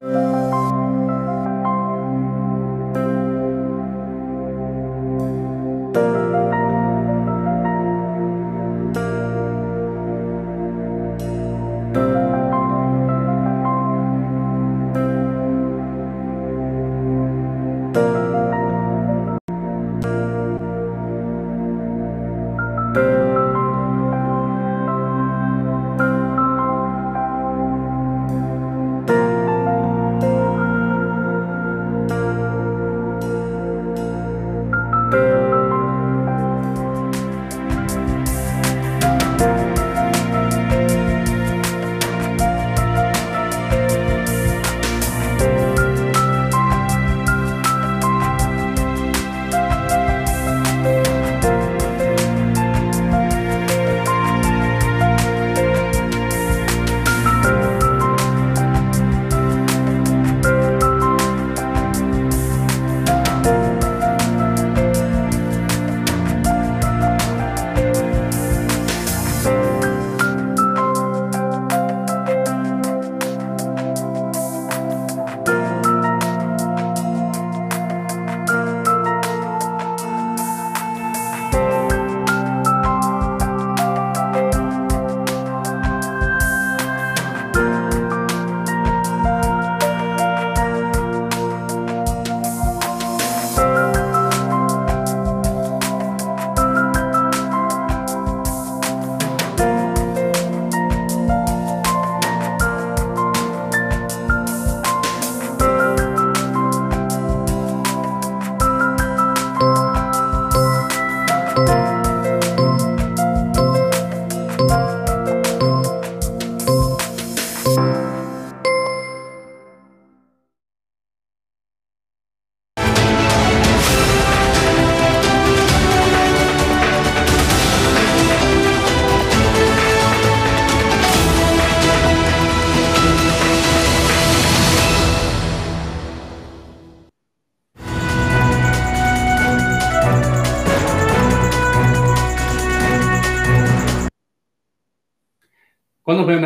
[0.00, 0.37] 观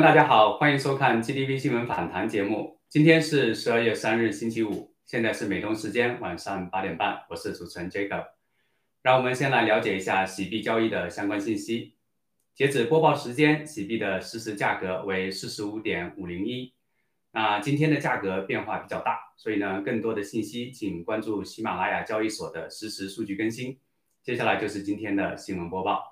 [0.03, 2.81] 大家好，欢迎收看 GDP 新闻访谈节目。
[2.89, 8.25] 今天是十二月三日，星期五，现在是美东时间晚上八点半，我是主持人 Jacob。
[9.01, 11.95] 让我们先来了解一下洗币交易的相关信息。
[12.53, 16.75] 截止播报时间，洗币的实时价格为四十五点五零一。
[17.31, 23.79] 那今天的价格变化比较大，所以呢，更多的信息请关注喜马拉雅交易所的实时数据更新。
[24.25, 26.03] 接下来就是今天的新闻播报。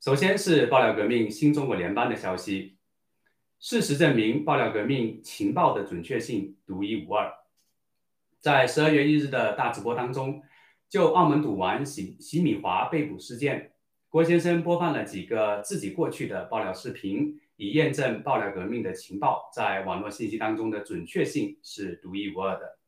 [0.00, 2.78] 首先是爆料革命新中国联邦的消息，
[3.62, 7.32] 事实证明爆料革命情报的准确性独一无二。
[8.40, 10.42] 在十二月一日的大直播当中，
[10.88, 13.70] 就澳门赌王席席米华被捕事件，
[14.08, 22.78] 郭先生播放了几个自己过去的爆料视频，以验证爆料革命的情报在网络信息当中的准确性是独一无二的。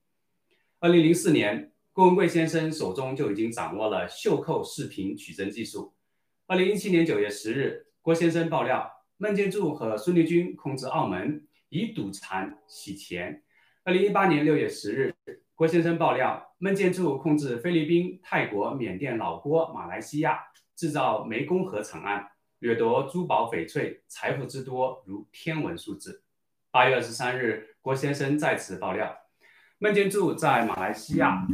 [0.80, 5.94] 二零零四年，郭文贵先生手中就已经掌握了袖扣视频取证技术。
[6.48, 8.91] 二零一七年九月十日，郭先生爆料，
[9.24, 13.42] 孟建柱和孙立军控制澳门，以赌场洗钱。
[13.82, 15.14] 二零一八年六月十日，
[15.54, 20.38] 郭先生爆料，孟建柱控制菲律宾、泰国、缅甸、老挝、马来西亚，
[20.76, 26.22] 制造湄公河惨案，掠夺珠宝翡翠，财富之多如天文数字。
[26.70, 29.16] 八月二十三日，郭先生再次爆料，
[29.78, 31.46] 孟建柱在马来西亚。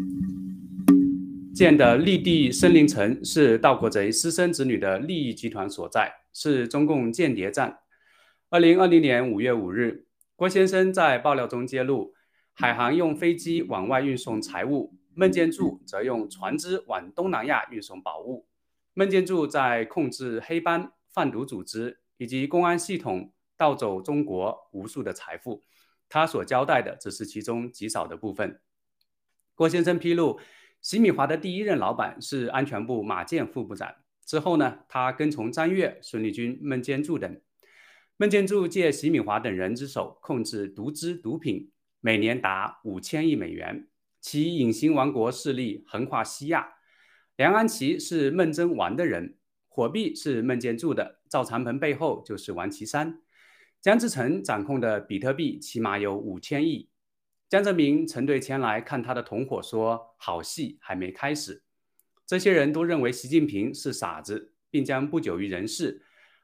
[1.60, 7.80] 建的立地森林城是盗国贼私生子女的利益集团所在，是中共间谍站。
[8.48, 10.06] 二零二零年五月五日，
[10.36, 12.14] 郭先生在爆料中揭露，
[12.54, 18.46] 海航用飞机往外运送财物，孟建柱则用船只往东南亚运送宝物。
[18.94, 25.62] 孟建柱在控制黑帮、贩毒组织以及公安系统，盗走中国无数的财富。
[26.08, 28.58] 他所交代的只是其中极少的部分。
[29.54, 30.40] 郭先生披露。
[30.82, 33.94] 席米华的第一任老板是安全部马建副部长。
[34.24, 37.40] 之后呢，他跟从张越、孙立军、孟建柱等。
[38.16, 43.88] 孟建柱借席米华等人之手控制毒资毒品，每年达五千亿美元。
[44.20, 46.74] 其隐形王国势力横跨西亚。
[47.36, 53.22] 梁安琪是孟真玩的人，火币是孟建柱的，赵长鹏背后就是王岐山。
[53.80, 56.89] 江志成掌控的比特币起码有五千亿。
[57.50, 61.64] 江泽民曾对前来看他的同伙说：“好戏还没开始。”
[62.24, 66.00] 这些人都认为习近平是傻子，并将不久于人世。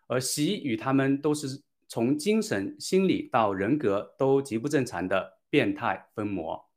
[0.08, 6.68] 而习与他们都是从精神、心理到人格都极不正常的变态疯魔。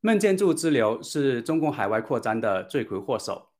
[0.00, 3.50] 孟建柱之流是中共海外扩张的罪魁祸首。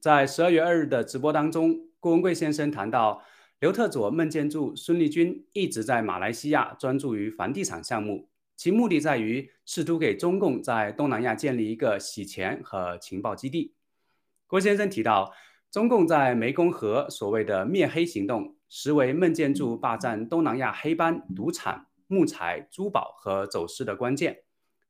[0.00, 3.22] 在十二月二日的直播当中，郭文贵先生谈到，
[3.62, 13.72] 刘特佐、孟建柱、孙立军一直在马来西亚专注于房地产项目，其目的在于试图给中共在东南亚建立一个洗钱和情报基地。
[14.48, 15.32] 郭先生提到，
[15.70, 24.38] 中共在湄公河所谓的灭黑行动，实为孟建柱霸占东南亚黑帮、赌场、木材、珠宝和走私的关键。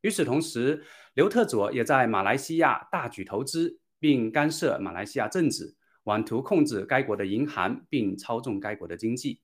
[0.01, 0.83] 与此同时，
[1.13, 9.41] 刘特佐也在马来西亚大举投资，并干涉马来西亚政治，妄图控制该国的银行，并操纵该国的经济。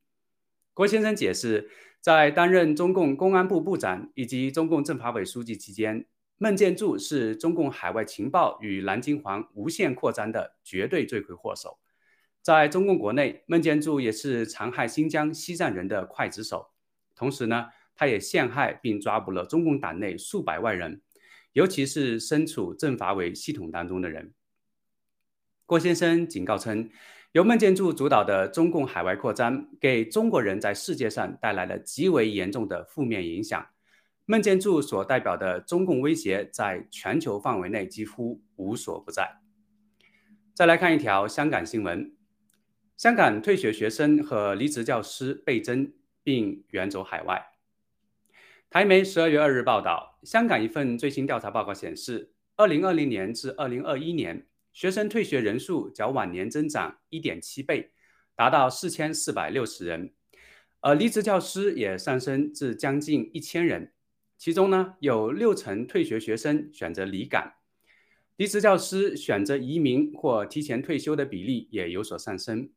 [0.75, 1.71] 郭先生解释，
[2.01, 6.07] 在担任中共公安部部长以及中共政法委书记期间。
[6.41, 11.81] 孟建柱是中共海外情报与蓝金黄无限扩张的绝对罪魁祸首。
[12.41, 16.71] 在中共国内，孟建柱也是残害新疆、西藏人的刽子手。
[17.17, 17.67] 同时呢，
[17.97, 21.03] 他也陷害并抓捕了中共党内数百万人，
[21.55, 24.33] 尤其是身处政法委系统当中的人。
[25.69, 26.89] 郭先生警告称，
[27.33, 33.67] 由孟建柱主导的中共海外扩张，给中国人在世界上带来了极为严重的负面影响。
[34.25, 39.41] 孟建柱所代表的中共威胁在全球范围内几乎无所不在。
[40.55, 42.17] 再来看一条香港新闻：
[42.97, 45.93] 香港退学学生和离职教师倍增，
[46.23, 47.45] 并远走海外。
[48.71, 54.47] 台媒十二月二日报道，香港一份最新调查报告显示，二零二零年至二零二一年，
[54.79, 57.91] 学生退学人数较往年增长一点七倍，
[58.37, 60.13] 达到四千四百六十人，
[60.79, 63.93] 而离职教师也上升至将近一千人。
[64.37, 67.55] 其中呢，有六成退学学生选择离港，
[68.37, 72.71] 离职教师选择移民或提前退休的比例也有所上升。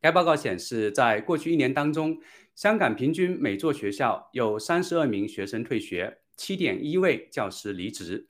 [0.00, 2.18] 该报告显示，在过去一年当中，
[2.56, 8.26] 香港平均每座学校有三十二名学生退学，七点一位教师离职，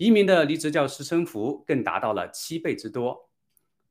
[0.00, 3.28] 移民的离职教师升幅更达到了七倍之多。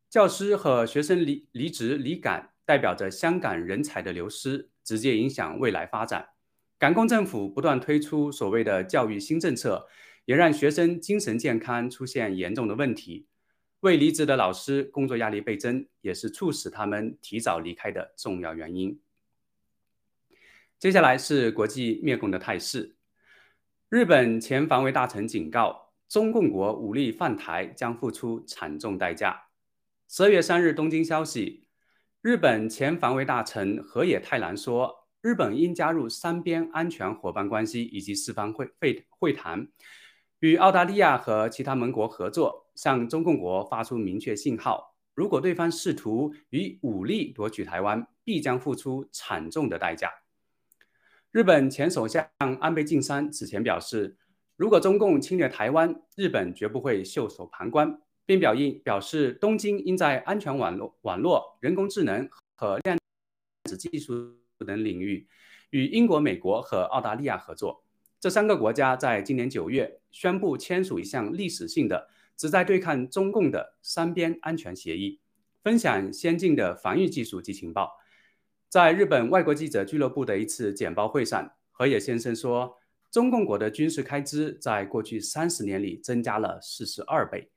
[0.09, 6.29] 教师和学生离离职离岗，代表着香港人才的流失，直接影响未来发展。
[6.79, 9.87] 港共政府不断推出所谓的教育新政策，
[10.25, 13.27] 也让学生精神健康出现严重的问题。
[13.81, 18.99] 未离职的老师工作压力倍增，也是促使他们提早离开的重要原因。
[20.79, 22.95] 接下来是国际灭共的态势。
[23.89, 29.43] 日本前防卫大臣警告，中共国武力犯台将付出惨重代价。
[30.09, 31.67] 十二月三日，东京消息，
[32.21, 34.97] 日本前防卫大臣河野太郎说。
[35.21, 39.67] 日本应加入三边安全伙伴关系以及四方会会会谈，
[40.39, 50.09] 与澳大利亚和其他盟国合作，向中共国发出明确信号：如果对方试图以武力夺取台湾，必将付出惨重的代价。
[51.31, 54.15] 日本前首相安倍晋三此前表示，
[54.59, 62.97] 如果中共侵略台湾，日本绝不会袖手旁观，并表应表示东京应在安全网络、网络、人工智能和量
[63.63, 64.35] 子技术。
[64.65, 65.25] 等领域
[65.69, 67.81] 与英国、美国和澳大利亚合作。
[68.19, 75.21] 这三个国家在今年九月宣布签署一项历史性的、旨在对抗中共的三边安全协议，
[75.63, 77.89] 分享先进的防御技术及情报。
[78.67, 82.75] 在日本外国记者俱乐部的一次简报会上，河野先生说
[83.11, 87.49] ：“中共国的军事开支在过去三十年里增加了四十二倍。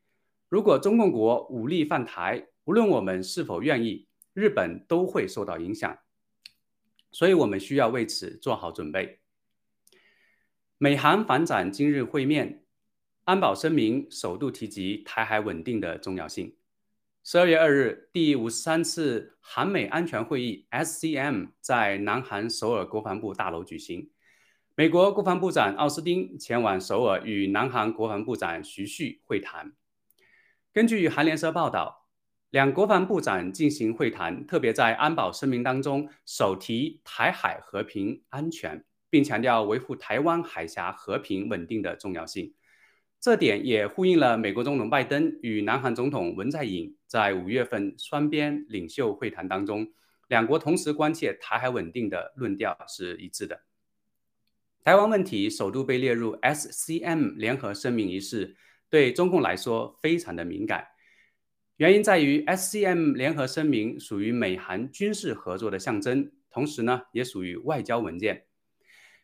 [0.48, 5.98] 如果中共国武力犯台，无论我们是否愿意，日本都会受到影响。”
[7.12, 9.20] 所以我们需要为此做好准备。
[10.78, 12.64] 美韩防长今日会面，
[13.24, 16.56] 安保声明首度提及台海稳定的重要性。
[17.22, 24.10] 十二月二日，第五十三次韩美安全会议 （SCM） 在南韩首尔国防部大楼举行，
[24.74, 29.72] 美国国防部长奥斯汀前往首尔与南韩国防部长徐旭会谈。
[30.72, 32.00] 根据韩联社报道。
[32.48, 42.52] 两国防部长进行会谈，特别在安保声明当中首提台海和平安全，并强调维护台湾海峡和平稳定的重要性。
[43.18, 49.90] 这点也呼应了美国总统拜登与南韩总统文在寅在五月份双边领袖会谈当中，
[50.28, 53.62] 两国同时关切台海稳定的论调是一致的。
[54.84, 58.56] 台湾问题首度被列入 SCM 联合声明一事，
[58.90, 60.84] 对中共来说非常的敏感。
[61.76, 68.46] 原因在于，SCM 联合声明属于美韩军事合作的象征，同时呢，也属于外交文件。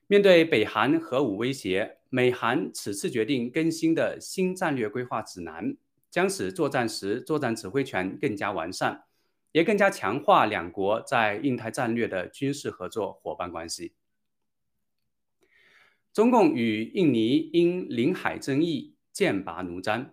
[0.06, 5.76] 面对北韩核武威胁，美韩此次决定更新的新战略规划指南，
[6.08, 9.02] 将使作战时作战指挥权更加完善，
[9.50, 13.94] 也更加强化两国在印太战略的军事合作伙伴关系。
[16.18, 20.10] 中共与印尼因领海争议剑拔弩张。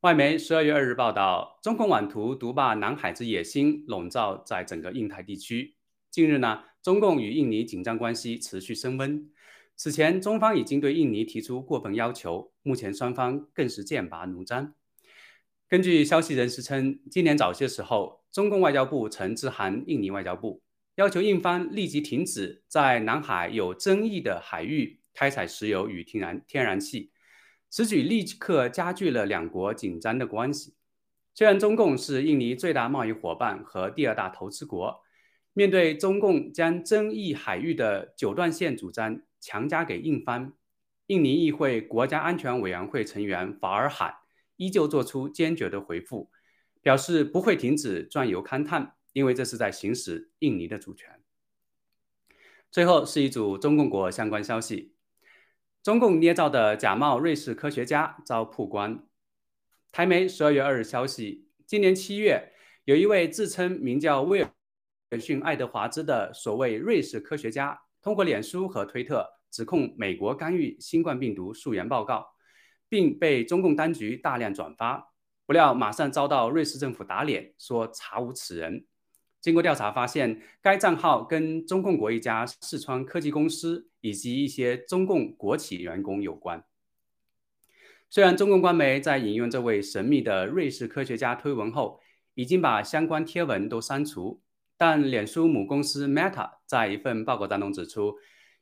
[0.00, 5.76] 外媒十二月二日报道，中共妄图独霸南海之野心笼罩在整个印太地区。
[6.10, 9.26] 近日呢，中共与印尼紧张关系持续升温。
[9.76, 14.74] 此前，中方已经对印尼提出过分要求，目前双方更是剑拔弩张。
[15.66, 20.60] 根据消息人士称，今年早些时候，中共外交部曾致函印尼外交部，
[20.96, 27.12] 要求印方立即停止在南海有争议的海域开采石油与天然天然气。
[27.70, 30.74] 此举立刻加剧了两国紧张的关系。
[31.32, 35.02] 虽然中共是印尼最大贸易伙伴和第二大投资国，
[35.52, 40.52] 面对中共将争议海域的九段线主张强加给印方，
[41.08, 44.14] 印尼议会国家安全委员会成员法尔罕
[44.54, 46.30] 依旧做出坚决的回复，
[46.80, 51.20] 表示不会停止钻油勘探，因为这是在行使印尼的主权。
[52.70, 54.93] 最后是一组中共国相关消息。
[55.84, 59.04] 中共捏造的假冒瑞士科学家遭曝光。
[59.92, 62.54] 台媒十二月二日消息，今年七月，
[62.86, 72.28] 有一位自称名叫威尔逊·爱德华兹的所谓瑞士科学家，通过脸书和推特指控美国干预新冠病毒溯源报告，
[72.88, 75.12] 并被中共当局大量转发。
[75.44, 78.86] 不料，马上遭到瑞士政府打脸，说查无此人。
[79.42, 86.62] 经过调查发现，该账号跟中共国一家四川科技公司以及一些中共国企员工有关。
[88.10, 91.98] 虽然中共官媒在引用这位神秘的瑞士科学家推文后，
[92.34, 94.42] 已经把相关贴文都删除，
[94.76, 98.16] 但脸书母公司 Meta 在一份报告当中指出，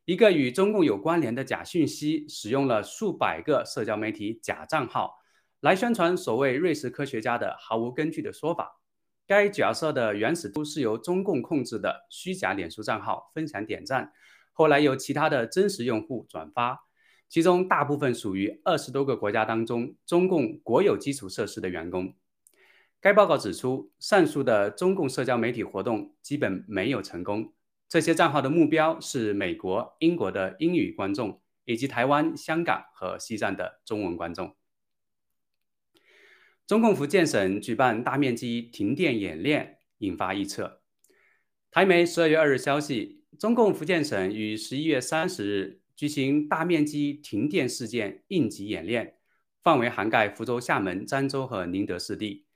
[0.05, 5.17] 一个与中共有关联的假讯息使用了数百个社交媒体假账号
[5.59, 8.81] 来宣传所谓瑞士科学家的毫无根据的说法。
[9.27, 14.13] 该角色的原始都是由中共控制的虚假脸书账号分享点赞，
[14.53, 16.87] 后来由其他的真实用户转发，
[17.29, 22.15] 其中大部分属于二十多个国家当中中共国有基础设施的员工。
[23.01, 27.53] 该报告指出，上述的中共社交媒体活动基本没有成功，
[27.89, 34.55] 这些账号的目标是美国、英国的英语观众，以及台湾、香港和西藏的中文观众。
[36.65, 40.81] 中共福建省举办大面积停电演练，引发臆测。
[41.73, 49.17] 台媒十二月二日消息，中共福建省于十一月三十日举行大面积停电事件应急演练，
[49.65, 52.47] 范围涵盖福州、厦门、漳州和宁德四地。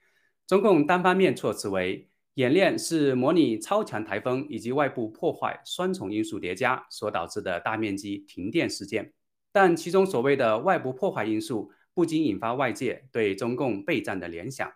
[0.47, 9.13] 中共单方面措辞为，演练是模拟超强台风以及外部破坏双重因素叠加所导致的大面积停电事件，
[9.51, 11.73] 但其中所谓的外部破坏因素。
[11.95, 14.71] 不禁引发外界对中共备战的联想。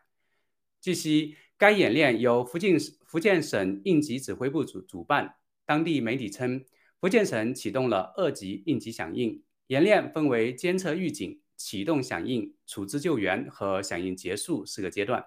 [0.81, 2.77] 据悉，该演练由福建
[3.07, 5.37] 福建省应急指挥部主主办。
[5.71, 6.65] 当地媒体称，
[7.01, 15.25] 福建省启动了二级应急响应演练，分为监测预警、启动响应、处置救援和响应结束四个阶段。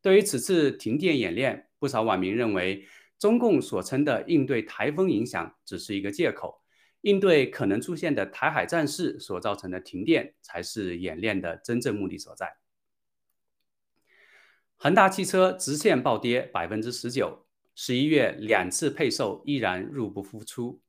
[0.00, 2.86] 对于此次停电演练，不少网民认为，
[3.18, 6.62] 中共所称的应对台风影响只是一个借口。
[7.00, 12.56] 应对可能出现的台海战事所造成的停电，才是演练的真正目的所在。
[14.76, 17.41] 恒大汽车直线暴跌百分之十九，
[17.74, 20.80] 十一月两次配售依然入不敷出。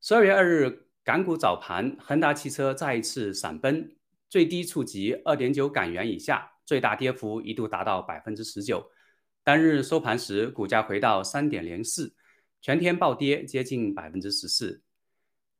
[0.00, 3.94] 十二月二日港股早盘，恒大汽车再一次闪崩，
[4.28, 8.90] 最低触及二点九港元以下，最大跌幅一度达到百分之十九。
[9.42, 12.14] 当日收盘时，股价回到三点零四，
[12.60, 14.82] 全天暴跌接近百分之十四。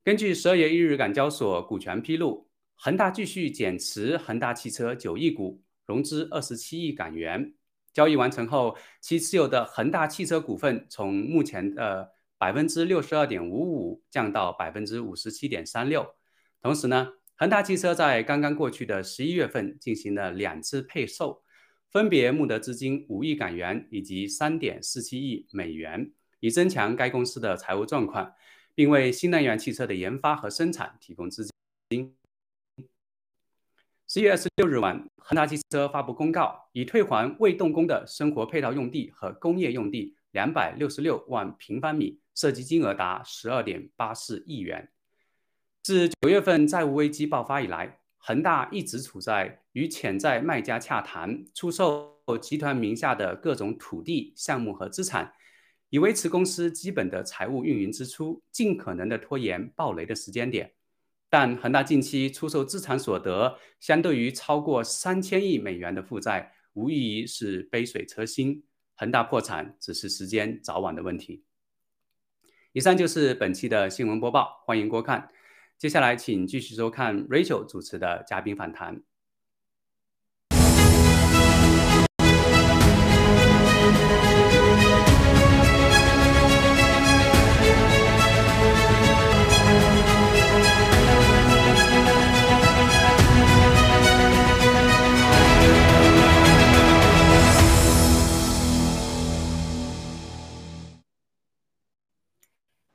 [0.03, 7.55] 根据十二月一日港交所股权披露，恒大继续减持恒大汽车九亿股，融资二十七亿港元。
[7.95, 16.07] 交易完成后，其持有的恒大汽车股份从目前的百分之六十二点五五降到百分之五十七点三六。
[16.61, 21.43] 同时呢，恒大汽车在刚刚过去的十一月份进行了两次配售，
[21.91, 28.33] 分别募得资金五亿港元以及三点四七亿美元，以增强该公司的财务状况。
[28.77, 31.47] 并为新能源汽车的研发和生产提供资
[31.91, 32.17] 金。
[34.07, 44.91] 十一月二十六日晚，恒大汽车发布公告，已退还未动工的生活配套用地和工业用地两百六十六万平方米，涉及金额达十二点八四亿元。
[45.83, 55.33] 自九月份债务危机爆发以来，恒大一直处在与潜在卖家洽谈出售集团名下的各种土地、项目和资产。
[55.89, 60.73] 以维持公司基本的财务运营支出，尽可能的拖延暴雷的时间点。
[61.37, 68.62] 但恒大近期出售资产所得，相对于超过三千亿美元的负债，无疑是杯水车薪。
[68.95, 71.43] 恒大破产只是时间早晚的问题。
[72.71, 75.29] 以上就是本期的新闻播报，欢迎观看。
[75.76, 79.03] 接下来，请继续收看 Rachel 主持的嘉宾访谈。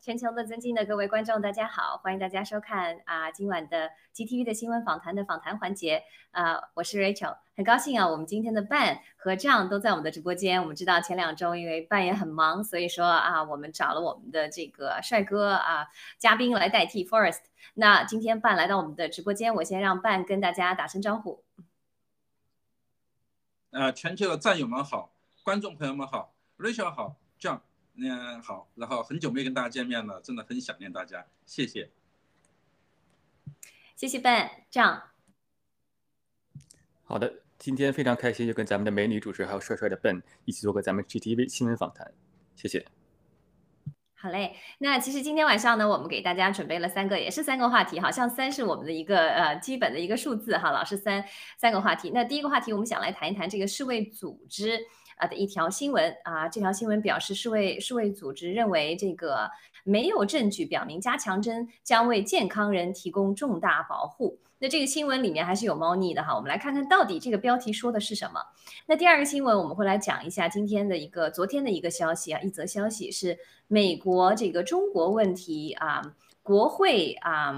[0.10, 10.60] 全球的尊敬的各位观众，大家好，欢迎大家收看啊今晚的 GTV 的新闻访谈的访谈环节啊，我是 Rachel，很高兴啊，我们今天的伴和张都在我们的直播间。
[10.60, 17.42] 我们知道前两周因为伴也很忙，所以说啊，我们找了我们的这个帅哥啊嘉宾来代替 Forest。
[17.76, 21.44] 那今天伴来到我们的直播间，我先让伴跟大家打声招呼。
[23.70, 25.12] 呃，全球的战友们好，
[25.44, 27.60] 观众朋友们好，Rachel 好，，John。
[28.02, 31.90] 嗯，好，然后很久没跟大家见面了，真的很想念大家，谢谢，
[33.96, 35.04] 谢谢 Ben，这样，
[37.04, 42.14] 好的，今天非常开心，就跟咱们的美女主持还有帅帅的 Ben 一起做个咱们 GTV 新闻访谈，
[42.56, 42.86] 谢谢。
[44.22, 51.24] 好嘞，那其实今天晚上呢，我们给大家准备了三个，也是三个话题，好像三是我们的一个呃基本的一个数字哈，老师三
[51.58, 52.12] 三个话题。
[52.14, 54.86] 那第一个话题，我们想来谈一谈这个世卫组织。
[55.20, 59.48] 啊的一条新闻啊，这条新闻表示世卫世卫组织认为这个
[59.84, 64.40] 没有证据表明加强针将为健康人提供重大保护。
[64.62, 68.42] 那这个新闻里面还是有猫腻的哈，我们来看看到底这个标题说的是什么。
[68.88, 76.02] 那第二个新闻我们会来讲一下今天的一个昨天的一个消息啊，一则消息是美国这个中国问题啊，
[76.44, 77.58] 国会啊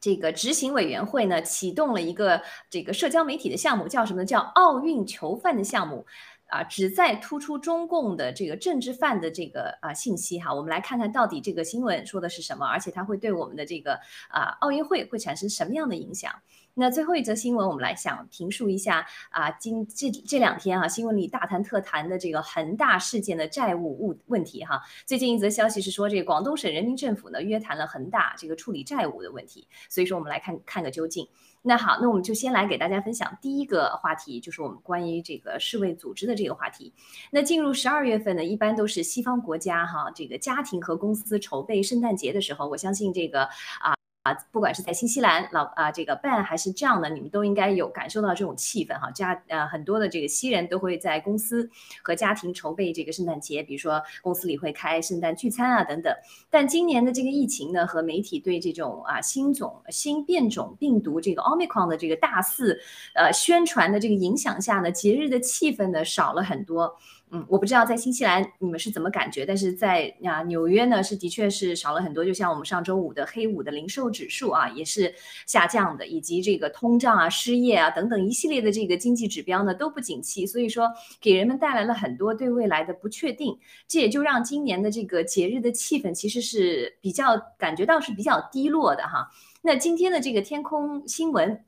[0.00, 4.24] 这个执行委员会呢启动了一个这个社交媒体的项目，叫什么？
[4.24, 6.06] 叫奥运囚犯的项目。
[6.50, 13.94] 啊，旨在突出中共的这个政治犯的这个啊信息哈，我们来看看到底这个新闻说的是什么，而且它会对我们的这个
[14.28, 16.32] 啊奥运会会产生什么样的影响？
[16.74, 24.80] 那最后一则新闻，我们来想评述一下啊，今这这两天啊新闻里大谈特谈的这个恒大事件的债务问问题哈。
[25.04, 31.28] 最近一则消息是说，这个广东省人民政府呢约谈了恒大这个处理债务的问题，所以说我们来看看个究竟。
[31.62, 36.92] 那好，那我们就先来给大家分享第一个话题，就是我们关于这个世卫组织的这个话题。
[37.30, 43.42] 那进入十二月份呢，一般都是西方国家哈，这个家庭和公司筹备圣诞节的时候，我相信这个
[43.80, 43.99] 啊。
[44.22, 49.10] 啊，不管是在新西兰老啊这个 Ben 还是这样的，你们都应该有感受到这种气氛哈。
[49.12, 51.70] 家呃很多的这个西人都会在公司
[52.02, 56.14] 和家庭筹备这个圣诞节，比如说公司里会开圣诞聚餐啊等等。
[56.50, 62.78] 但今年的这个疫情呢，和媒体对这种啊新种新变种病毒这个 Omicron 的这个大肆
[63.14, 66.94] 呃宣传的这个影响下呢，节日的气氛呢少了很多。
[67.32, 72.24] 嗯，我不知道在新西兰你们是怎么感觉，但是在啊纽约呢是的确是少了很多。
[72.24, 75.14] 就像我们上周五的黑五的零售指数啊也是
[75.46, 80.90] 下降的，以及这个通胀啊、失业啊等等一系列的这个经济指标呢都不景气，所以说
[81.20, 83.56] 给人们带来了很多对未来的不确定。
[83.86, 89.30] 这也就让今年的这个节日的气氛其实是比较感觉到是比较低落的哈。
[89.62, 91.64] 那今天的这个天空新闻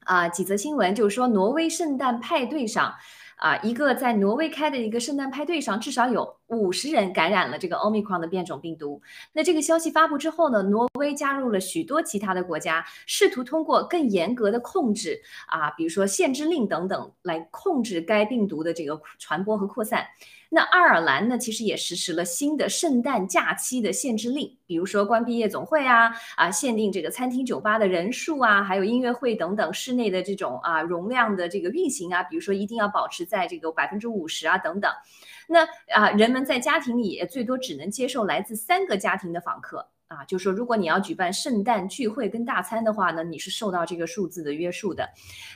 [0.00, 2.92] 啊几则新闻就是说挪威圣诞派对上。
[3.36, 9.00] 啊，一个在挪威开的一个圣诞派对上，至少有五十人感染了这个奥密克戎的变种病毒。
[9.32, 20.06] 那这个消息发布之后呢，挪威加入了许多其他的国家，试图通过更严格的控制啊，比如说限制令等等，来控制该病毒的这个传播和扩散。
[20.48, 34.88] 那爱尔兰呢，其实也实施了新的圣诞假期的限制令，比如说关闭夜总会啊，啊，限定这个餐厅、酒吧的人数啊，还有音乐会等等室内的这种啊容量的这个运行啊，比如说一定要保持在这个百分之五十啊等等。
[35.48, 39.88] 那啊，人们在家庭里也最多只能接受来自三个家庭的访客。
[40.08, 45.08] 啊，就是说如果你要举办圣诞聚会跟大餐的话呢，你是受到这个数字的约束的。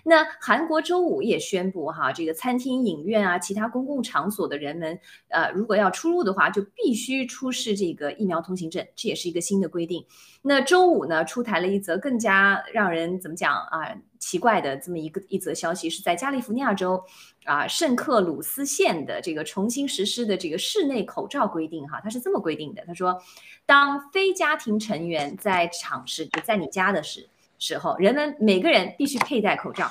[0.05, 10.05] 那韩国周五也宣布哈，这个餐厅、影院啊，其他公共场所的人们，呃，如果要出入的话，就必须出示这个疫苗通行证，这也是一个新的规定。
[10.43, 13.95] 那周五呢，出台了一则更加让人怎么讲啊？
[14.21, 17.03] 奇怪的这么一个一则消息，是在加利福尼亚州
[17.45, 23.21] 啊圣克鲁斯县的这个重新实施的这个室内口罩规定哈，它是这么规定的，他说，
[23.65, 27.27] 当非家庭成员在场时，就在你家的时
[27.59, 29.91] 时候，人们每个人必须佩戴口罩，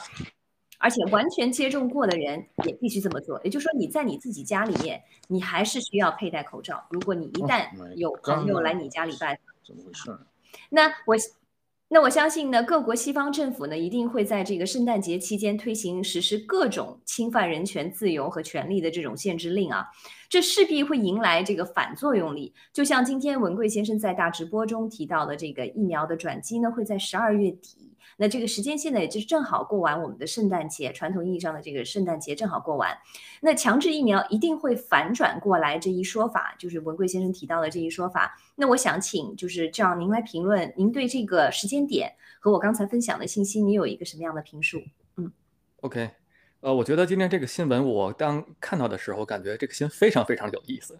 [0.77, 3.41] 而且完全接种过的人也必须这么做。
[3.43, 6.85] 也就是说，你在你自己家里面，你还是需要佩戴口罩。
[6.91, 10.15] 如果你一旦有朋友来你家里拜怎么回事？
[10.69, 11.15] 那我。
[11.91, 19.88] 那我相信呢，各国西方政府呢一定会在这个圣诞节期间推行实施各种侵犯人权、自由和权利的这种限制令啊，
[20.30, 22.54] 这势必会迎来这个反作用力。
[22.71, 27.88] 就像今天文贵先生在大直播中提到的，这个疫苗的转机呢会在十二月底。
[28.19, 32.97] 那这个时间线呢，也就是正好过完我们的圣诞节，传统意义上的这个圣诞节正好过完。
[33.39, 38.38] 那强制疫苗一定会反转过来这一说法，就是文贵先生提到的这一说法。
[38.55, 44.82] 那我想请就是这样，您来评论，您对这个时间点和我刚才分享的信息，你有一个什么样的评述？
[45.15, 45.32] 嗯
[45.79, 46.12] ，OK，
[46.60, 50.99] 呃，我觉得今天这个新闻我当看到的时候，感觉这个新闻非常非常有意思。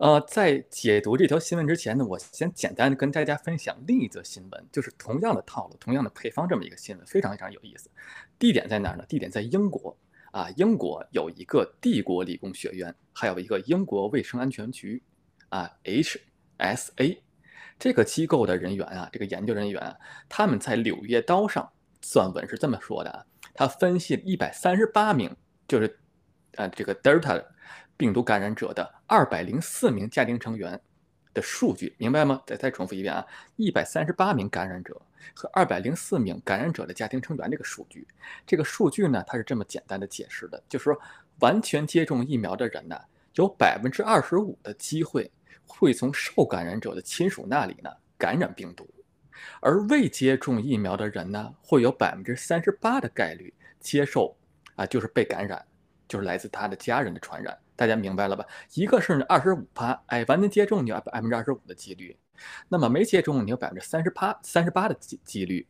[0.00, 7.90] 呃，在解读这条新闻之前呢，我先简单的跟大家分享另一则新闻，就是同样的套路、同样的配方这么一个新闻，非常非常有意思。
[8.38, 9.04] 地点在哪儿呢？
[9.06, 9.94] 地点在英国
[10.32, 15.02] 啊，英国有一个帝国理工学院，还有一个英国卫生安全局
[15.50, 17.18] 啊，HSA
[17.78, 19.94] 这个机构的人员啊，这个研究人员
[20.30, 21.70] 他们在《柳叶刀》上
[22.02, 25.36] 撰文是这么说的啊，他分析一百三十八名，
[25.68, 26.00] 就是
[26.52, 27.44] 呃这个 Delta。
[28.00, 30.80] 病毒感染者的二百零四名家庭成员
[31.34, 32.42] 的数据，明白吗？
[32.46, 33.22] 再再重复一遍啊，
[33.56, 34.98] 一百三十八名感染者
[35.34, 38.08] 和二百零四名感染者的家庭成员这个数据，
[38.46, 40.98] 这个数据呢，它是这么简单的解释的，就是说，
[41.40, 42.98] 完全接种疫苗的人呢，
[43.34, 45.30] 有百分之二十五的机会
[45.66, 48.88] 会从受感染者的亲属那里呢感染病毒，
[49.60, 54.34] 而未接种疫苗的人呢，会有百分之三十八的概率接受
[54.74, 55.62] 啊，就是被感染，
[56.08, 57.54] 就是来自他的家人的传染。
[57.80, 58.46] 大家明白了吧？
[58.74, 62.14] 一个是二十五趴，哎，完全接种你有百分之二十五的几率，
[62.68, 65.66] 那么没接种你有百分之三十八三十八的几几率。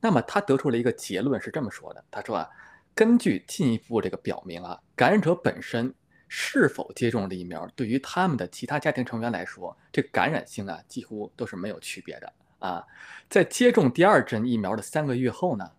[0.00, 2.48] 那么他得出了一个结论是这么说的：他说啊，
[2.94, 5.94] 根据进一步这个表明啊，感染者本身
[6.28, 12.82] 是否接种了疫苗，对于他们的其他家庭成员来说，这感染性啊几乎都是没有区别的啊。
[13.28, 15.70] 在接种第二针疫苗的三个月后呢，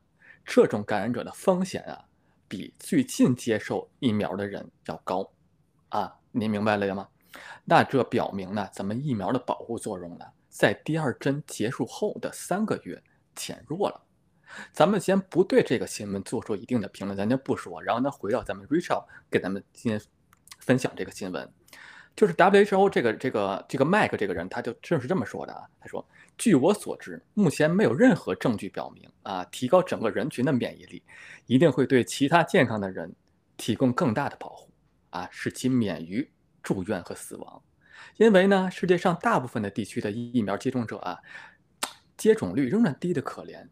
[0.46, 2.06] 这种感染者的风险啊，
[2.48, 5.28] 比最近接受疫苗的人要高。
[5.92, 7.08] 啊，您明白了吗？
[7.64, 13.02] 那这表明呢，咱们疫苗的保护作用呢，在第二针结束后的三个月
[13.36, 14.02] 减弱了。
[14.74, 17.82] 咱们先不对这个新闻做出一定的评论，咱先不说。
[17.82, 20.02] 然后呢，回到咱们 Rachel 给咱们今天
[20.60, 21.50] 分享这个新闻，
[22.16, 25.64] 就是 WHO 这个这个这个 Mike 这个人，他就正是这么说的啊。
[25.80, 26.06] 他说
[26.38, 31.04] ：“据我所知，目前没有任何证据表明啊，提高整个人群的免疫力，
[31.46, 33.14] 一定会对其他健康的人
[33.56, 34.70] 提供更大的保护。”
[35.12, 36.30] 啊，使其免于
[36.64, 37.62] 住院和死亡，
[38.18, 41.20] 因为呢，世界上大部分的地区的疫苗接种者啊，
[42.18, 43.68] 接种率仍然低得可怜。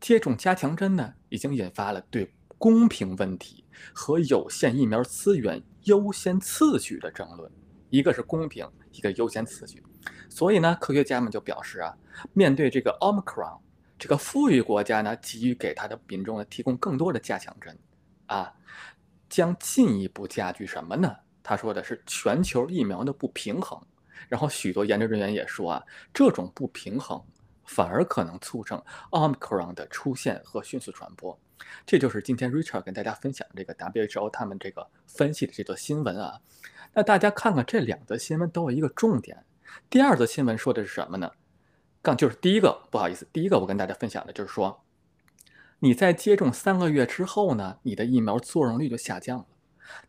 [0.00, 7.50] 接种加强针呢，已经引发了对公平问题和有限疫苗资源优先次序的争论。
[7.90, 9.82] 一个是公平，一个优先次序。
[10.28, 11.96] 所以呢，科学家们就表示啊，
[12.32, 13.60] 面对这个 Omicron，
[13.98, 17.78] 这个富裕国家呢，急于给他的民众呢提供更多的加强针，
[18.26, 18.52] 啊。
[19.30, 21.16] 将进一步加剧什么呢？
[21.42, 23.80] 他说的是全球疫苗的不平衡。
[24.28, 27.20] 然后许多研究人员也说啊，这种不平衡
[27.64, 31.36] 反而可能促成奥密克戎的出现和迅速传播。
[31.86, 36.38] 这就是今天 Richard 跟大家分享这个 WHO 他们这个分析的这则新闻啊。
[36.92, 39.44] 那大家看看这两则新闻都有一个重点。
[39.88, 41.30] 第二则新闻说的是什么呢？
[42.02, 44.82] 刚就是第一个，不好意思，第一个我跟大家分享的就是说。
[45.82, 49.46] 你在接种三个月之后呢，你的疫苗作用率就下降了。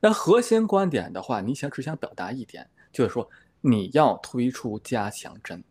[0.02, 3.30] 那核心观点的话，你想只想表达一点，就是说
[3.62, 5.64] 你要推出加强针，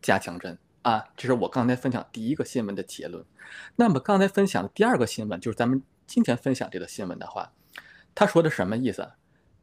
[0.00, 3.24] 加强针啊，这是我刚才分享第一个新闻的结论。
[3.74, 7.52] 那么刚才分享的第二个新闻，就是咱们今天分享这个新闻的话，
[8.14, 9.10] 他说的什么意思？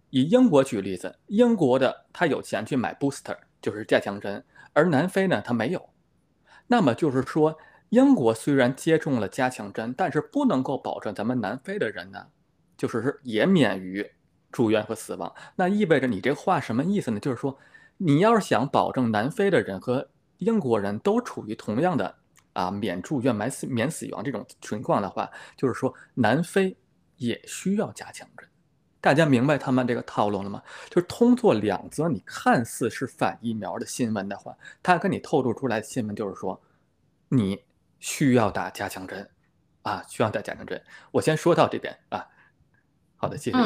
[0.10, 5.90] 以英国举例子，英国的他有钱去买 booster，就是加强针，而南非呢，他没有。
[6.68, 7.58] 那么就是说。
[7.90, 12.28] 英国虽然接种了加强针，但是不能够保证咱们南非的人呢，
[12.76, 14.12] 就是也免于
[14.52, 15.34] 住院和死亡。
[15.56, 17.20] 那意味着你这话什么意思呢？
[17.20, 17.58] 就是说，
[17.98, 22.16] 你要是想保证南非的人和英国人都处于同样的
[22.54, 26.76] 啊免住院、免死、免死亡这种情况的话，就是说南非
[27.18, 28.50] 也需要加强针。
[29.00, 30.62] 大家明白他们这个套路了吗？
[30.90, 36.60] 就是通过两则你看似是反疫苗的新闻的话，他跟你透露出来的新闻就是说，
[37.30, 37.62] 你。
[38.06, 39.28] 需要打加强针，
[39.82, 40.80] 啊，需要打加强针。
[41.10, 42.28] 我先说到这边啊。
[43.16, 43.58] 好的，谢谢。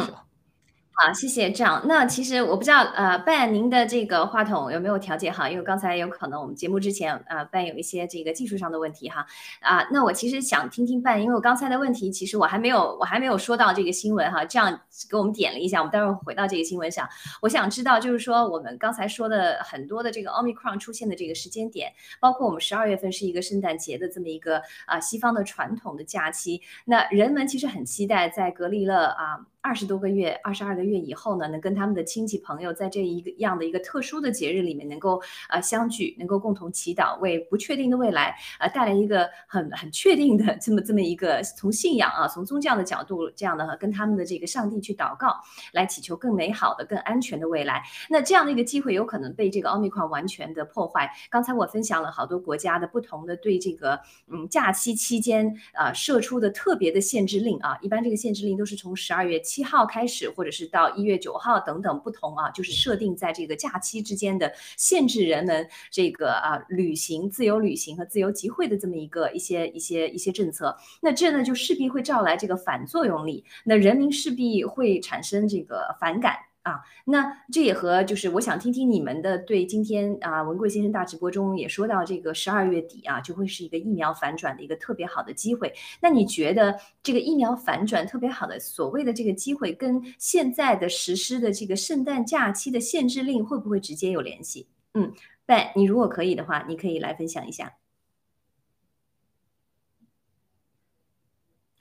[1.01, 1.81] 好，谢谢这样。
[1.87, 5.47] 那其实我不知道，呃，办您的这个话筒有没有调节好？
[5.47, 9.25] 因为刚才有可能我们节目之前，呃，办有一些这个技术上的问题哈。
[9.61, 14.43] 啊，那我其实想听听办，因为我刚才的问题其实我还没有，我还没有说到这个新闻哈。
[14.43, 14.77] 这样
[15.09, 17.07] 给我们点了一下，我们待会儿回到这个新闻上。
[17.41, 29.45] 我想知道，就是说我们刚才说的很多的这个奥密克戎出现的这个时间点，包括我们十二月份是一个圣诞节的这么一个啊西方的传统的假期，那人们其实很期待在隔离了啊。
[29.69, 45.35] 二十多个月，二十二个月以后呢，能跟他们的亲戚朋友在这一个样的一个特殊的节日里面能够呃相聚，能够共同祈祷，为不确定的未来呃带来一个很很确定的这么这么一个从信仰啊，从宗教的角度这样的跟他们的这个上帝去祷告，
[45.71, 47.83] 来祈求更美好的、更安全的未来。
[48.09, 51.07] 那这样的一个机会有可能被这个奥密克戎完全的破坏。
[51.29, 53.99] 刚才我分享了好多国家的不同的对这个
[54.31, 59.39] 嗯假期期间啊设出的特别的限制令啊，一般这个限制令都是从十二月。
[59.41, 70.73] 七七号开始，或者是到一月九号等等不同啊，就是设定在这个假期之间的限制人们这个啊旅行、自由旅行和自由集会的这么一个一些一些一些政策。
[71.01, 76.37] 那这呢就势必会招来这个反作用力，那人民势必会产生这个反感。
[76.69, 85.73] 啊，那这也和就是我想听听你们的对今天啊文贵先生大直播中也说到这个十二月底啊就会是一个疫苗反转的一个特别好的机会。
[85.99, 94.67] 那你觉得这个疫苗反转特别好的所谓的这个机会，跟现在的实施的这个圣诞假期的限制令会不会直接有联系？
[94.93, 95.11] 嗯，
[95.45, 97.73] 但你如果可以的话，你可以来分享一下。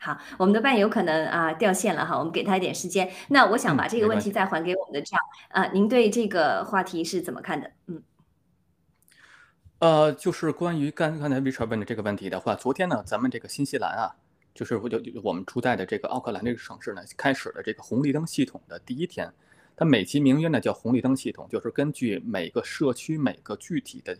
[0.01, 3.11] 好，我们的伴有可能啊掉线了哈，我们给他一点时间。
[3.29, 7.73] 那我想把这个问题再还给我们的这样啊，您对这个话题是怎么看的？
[7.87, 8.03] 嗯，
[9.81, 14.15] 呃，就是关于刚刚才 Richard 问的这个问题的话，昨天呢，咱们这个新西兰啊，
[14.55, 19.29] 就是我就我们出在的这个奥克兰这个城市呢，开始了这个红绿灯系统的第一天，
[19.77, 24.17] 它美其名曰呢叫红绿灯系统，就是根据每个社区每个具体的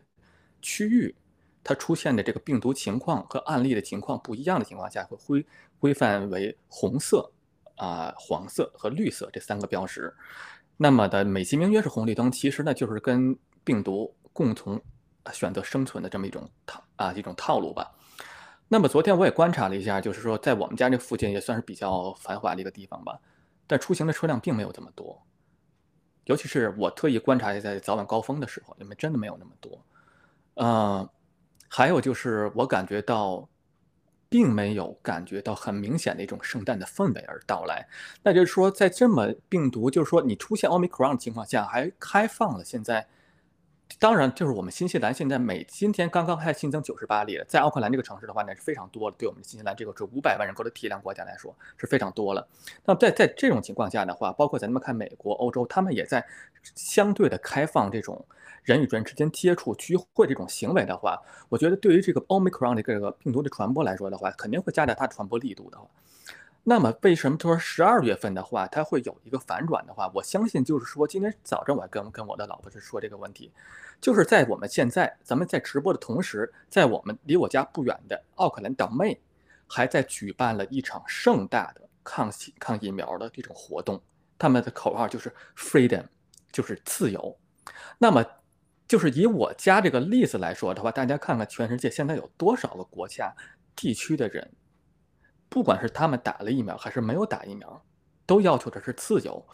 [0.61, 1.15] 区域。
[1.65, 5.47] 它出现的这个病毒情况和案例的情况不一样的情况下，会规
[5.79, 7.31] 规范为红色、
[7.77, 10.15] 啊黄色和绿色这三个标识。
[10.77, 14.81] 那么的美其名曰是红绿灯，其实呢就是跟病毒共同
[15.33, 17.93] 选择生存的这么一种套啊一种套路吧。
[18.69, 23.19] 那么昨天我也观察了一下，就是说在我们家这附近也算是比较繁华的一个地方吧，
[23.67, 25.23] 但出行的车辆并没有这么多，
[26.25, 29.85] 尤其是我特意观察一下在早晚高峰的时候，因为真的没有那么多，
[30.55, 31.09] 嗯。
[31.71, 33.47] 还有就是，我感觉到，
[34.29, 37.87] 并没有感觉到很明显的一种圣诞的氛围而到来。
[38.23, 43.07] 那就是说，在这么病毒，就是说你出现奥密克戎的情况下，还开放了现在。
[43.99, 52.47] 当然，就是我们新西兰现在每今天刚刚还新增九十八例，在奥克兰这个城市的话呢是非常多的，对我们新西兰这个是五百万人口的体量国家来说是非常多了。
[52.85, 56.25] 那么在在这种情况下的话，包括咱们看美国、欧洲，他们也在
[56.75, 58.25] 相对的开放这种
[58.63, 65.79] 人与人之间接触、聚会这种行为的话，我觉得对于这个奥密克戎的这个病毒的传播来说的话，肯定会加大它传播力度的。
[66.69, 70.13] 那么为什么说十二月份的话，它会有一个反转的话？
[70.15, 73.51] 我相信就是说，今天早上我还跟跟我的老婆是说这个问题，
[74.03, 79.19] 就是在我们现在咱们在直播的同时，在我们离我家不远的奥克兰岛妹，
[79.67, 83.99] 还在举办了一场盛大的抗抗疫苗的这种活动，
[84.39, 86.05] 他们的口号就是 freedom，
[86.53, 87.35] 就是自由。
[87.97, 88.23] 那么
[88.87, 93.35] 就是以我家这个例子来说的话，大家看看全世界现在有多少个国家
[93.75, 94.53] 地区的人。
[95.49, 97.85] 不管是他们打了疫苗还是没有打疫苗，
[98.27, 99.47] 都要求的是自由。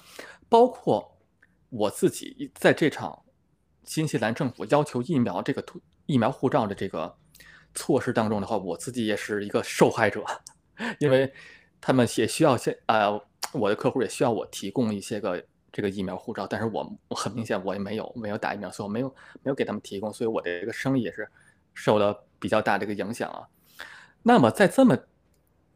[0.48, 1.18] 包括
[1.70, 3.22] 我自己在这场
[3.84, 5.64] 新西兰政府要求疫苗这个
[6.06, 7.16] 疫苗护照的这个
[7.74, 10.24] 措施当中的话，我自己也是一个受害者，
[11.00, 11.32] 因为
[11.80, 13.20] 他们也需要现呃
[13.52, 19.08] 我的客户也需要我提供一些个这个疫苗护照，但是我很明显我也没有没有打疫苗，所以我没有
[19.42, 21.28] 没有给他们提供，所以我的这个生意也是
[21.72, 23.48] 受了比较大的一个影响啊。
[24.22, 24.96] 那么在这么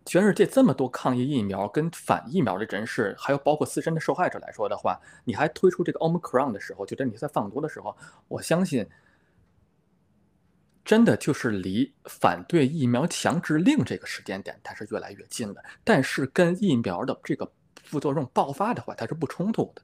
[0.09, 7.95] 全世界这么多抗疫疫苗跟反疫苗的人士，还有包括自身的受害者来说的话，你还推出这个 Omicron 的时候，就在你在放毒的时候，
[8.27, 8.89] 我相信，
[10.83, 15.63] 真的就是离反对疫苗强制令这个时间点，它是越来越近的。
[15.85, 17.53] 但是跟疫苗的这个
[17.85, 19.83] 副作用爆发的话，它是不冲突的。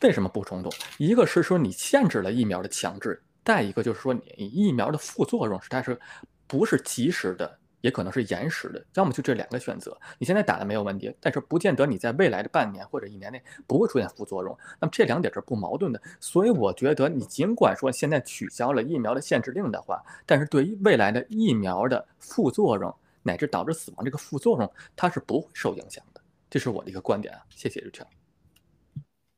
[0.00, 0.70] 为什么不冲突？
[0.96, 6.00] 一个是说你限制了疫苗的强制，再一个就是说你疫苗的副作用是它是
[6.46, 7.58] 不是及时的。
[7.82, 9.94] 也可能是延时的，要么就这两个选择。
[10.18, 14.56] 你现在打的没有问题，但是不见得你在未来的半年或者一年内不会出现副作用。
[14.80, 26.20] 那么这两点是不矛盾的，所以我觉得你尽管说现在取消了疫苗的限制令的话，但是对于未来的疫苗的副作用乃至导致死亡这个副作用，它是不会受影响的。
[26.48, 27.40] 这是我的一个观点啊。
[27.50, 28.06] 谢谢日强。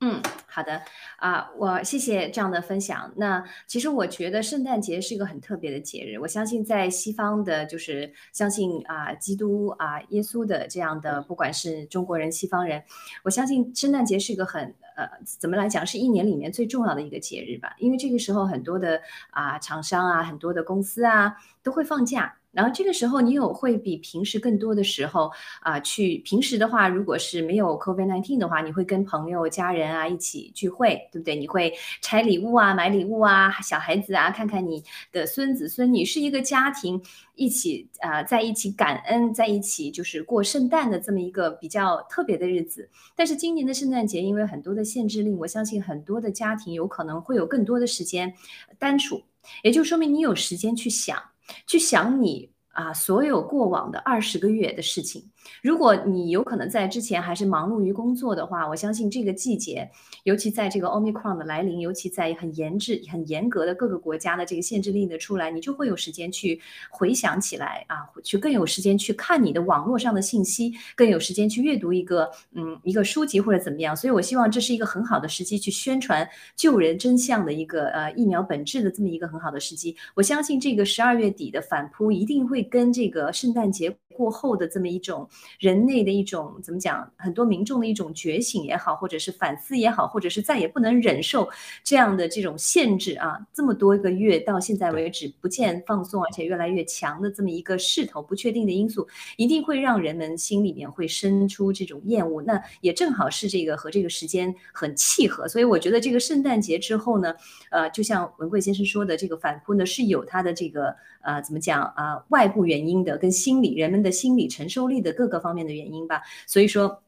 [0.07, 0.83] 嗯，好的
[1.17, 3.11] 啊，我谢谢这样的分享。
[3.17, 6.19] 那其实我觉得圣诞节是一个很特别的节日。
[6.19, 12.83] 我相信在西方的，就是相信啊，基督啊，耶稣的这样的，不管是中国人、西方人，
[13.23, 17.75] 我相信圣诞节是一个很呃，怎么来讲，是一年里面最重要的一个节日吧。
[17.79, 22.37] 因为这个时候很多的啊厂商啊，很多的公司啊都会放假。
[22.55, 31.35] 然后这个时候，你有会比平时更多的时候啊，去平时的话，如果是没有 COVID-19 的话，你会跟朋友、家人啊一起聚会，对不对？
[31.35, 37.03] 你会拆礼物啊，买礼物啊，小孩子啊，看看你的孙子孙女，是一个家庭
[37.35, 42.89] 一起啊，在一起感恩，在一起就是过圣诞的这么一个比较特别的日子。
[43.17, 48.33] 但是今年的圣诞节，因为很多的限制令，我相信很多的家庭有可能会有更多的时间
[48.79, 49.23] 单处，
[49.63, 51.21] 也就说明你有时间去想。
[51.67, 55.31] 去想你啊，所有过往的二十个月的事情。
[55.63, 59.91] 如果你有可能在之前还是忙碌于工作的话，我相信这个季节，
[60.25, 73.97] 尤其在这个 Omicron 的来临，尤其在很严制、很严格的各个国家的这个限制令的出来，你就会有时间去回想起来啊，去更有时间去看你的网络上的信息，更有时间去阅读一个嗯一个书籍或者怎么样。
[73.97, 79.97] 所以我希望这是一个很好的时机去宣传救人真相的一个呃疫苗本质的这么一个很好的时机。
[80.15, 85.29] 我相信这个十二月底的反扑一定会跟这个圣诞节过后的这么一种。
[85.59, 87.11] 人类的一种怎么讲？
[87.17, 91.49] 很多民众的一种觉醒也好，或者是反思也好，或者是再也不能忍受
[91.83, 102.43] 这样的这种限制啊，这么多个月到现在为止不见放松，而且越来越强的这么一个势头，不确定的因素，一定会让人们心里面会生出这种厌恶。
[102.43, 107.35] 那也正好是这个和这个时间很契合，所以我觉得这个圣诞节之后呢，
[107.71, 115.35] 呃，就像文贵先生说的，这个反扑呢是有它的这个呃怎么讲啊外部原因的，跟心理人们的心理承受力的各个。
[115.45, 117.03] 方面的原因吧，所以说，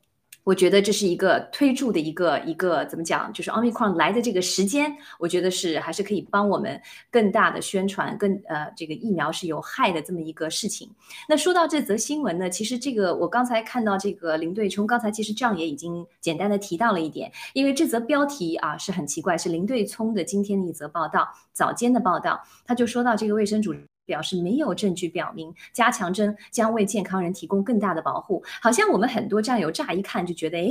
[0.44, 6.78] 我觉得这是一个推助的一个一个怎么讲，就是奥密克戎来的这个时间，我觉得是还是可以帮我们
[7.10, 10.90] 更大的宣传，更呃这个疫苗是有害的这么一个事情。
[11.26, 23.74] 那说到这则新闻呢，其实这个我刚才看到这个林对冲，刚才其实这样也已经简单的提到了一点，因为这则标题啊是很奇怪，是林对冲的今天的一则报道，早间的报道，他就说到这个卫生主。
[24.06, 30.70] 表示没有证据表明加强针将为健康人提供更大的保护，好像我们很多战友乍一看就觉得，哎，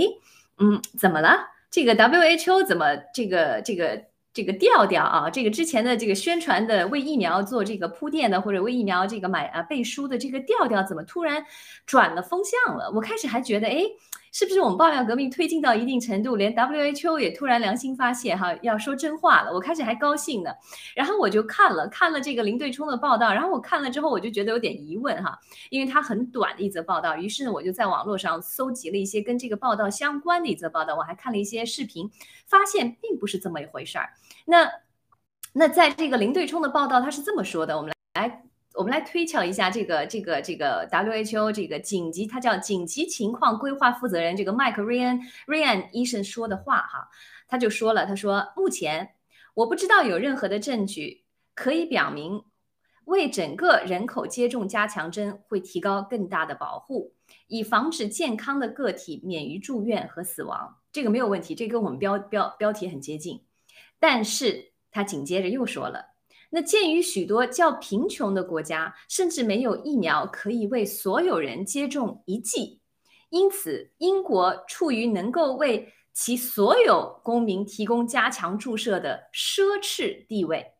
[0.58, 1.38] 嗯，怎么了？
[1.70, 4.02] 这个 WHO 怎么这个这个
[4.34, 5.30] 这个调调啊？
[5.30, 11.46] 这个之前的这个宣传的为疫苗做这个铺垫的，或者为疫苗这个买啊背书的这个调调，怎么突然
[11.86, 12.90] 转了风向了？
[12.96, 13.84] 我开始还觉得，哎。
[14.36, 19.54] 是不是我们爆料革命推进到一定程度，连 WHO 也突然良心发现，哈，要说真话了？
[19.54, 20.52] 我开始还高兴呢，
[20.94, 32.12] 然后我就看了看了这个零对冲的报道，然后我看了之后，我就觉得有点疑问，哈，因为它很短的一则报道，于是呢，我就在网络上搜集了一些跟这个报道相关的一则报道，我还看了一些视频，
[32.46, 34.10] 发现并不是这么一回事儿。
[34.48, 34.70] 那
[35.54, 38.44] 那在这个零对冲的报道，他是这么说的，我们来。
[38.78, 47.10] 我们来推敲一下这个这个这个 WHO 这个紧急，它叫紧急情况规划负责人这个麦克瑞恩瑞安医生说的话哈，
[47.48, 49.16] 他就说了，他说目前
[49.54, 52.44] 我不知道有任何的证据可以表明
[53.06, 57.14] 为整个人口接种加强针会提高更大的保护，
[57.48, 60.78] 以防止健康的个体免于住院和死亡。
[60.92, 63.46] 这个没有问题，这跟我们标标标题很接近。
[64.00, 66.15] 但是他紧接着又说了。
[66.56, 72.80] 那鉴于许多较贫穷的国家甚至没有疫苗可以为所有人接种一剂，
[73.30, 80.72] 因此英国处于能够为其所有公民提供加强注射的奢侈地位。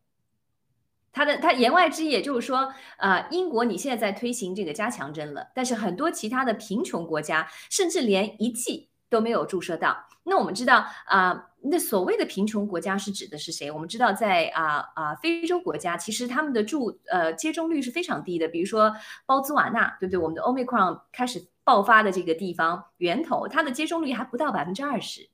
[1.12, 9.94] 他的他言外之意也就是说，呃，英国你现在在推行这个加强针了，但是很多其他的贫穷国家甚至连一剂都没有注射到。
[10.26, 11.50] 那我们知道啊。
[11.68, 13.72] 那所谓的贫穷国家是指的是谁？
[13.72, 18.46] 我们知道，在啊啊非洲国家，其实他们的注呃接种率是非常低的。
[18.46, 20.16] 比如说包兹瓦纳，对不对？
[20.16, 25.28] 我们的 Omicron 开始爆发的这个地方源头，它的接种率还不到百分之二十。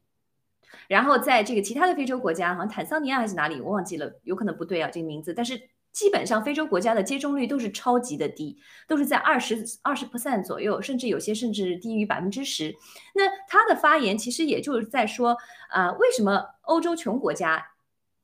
[0.89, 5.61] 然后在这个其他的非洲国家，好像坦桑尼亚还是哪里，我忘记了，有可能不对啊，这个名字，但是。
[5.93, 12.75] 基本上非洲国家的接种率都是超级的低，都是在二十二十 percent 左右，甚至有些甚至低于百分之十。
[13.15, 15.37] 那他的发言其实也就是在说，
[15.69, 17.73] 啊，为什么欧洲穷国家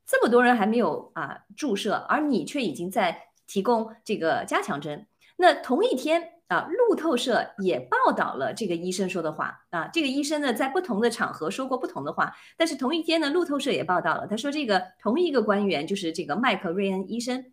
[0.06, 5.06] 这么多人还没有啊注射，而你却已经在提供这个加强针？
[5.36, 17.44] 那同一天啊，路透社也报道了这个医生说的话啊，这个医生呢在不同的场合说过不同的话，但是同一天呢，路透社也报道了，他说这个同一个官员就是这个麦克瑞恩医生。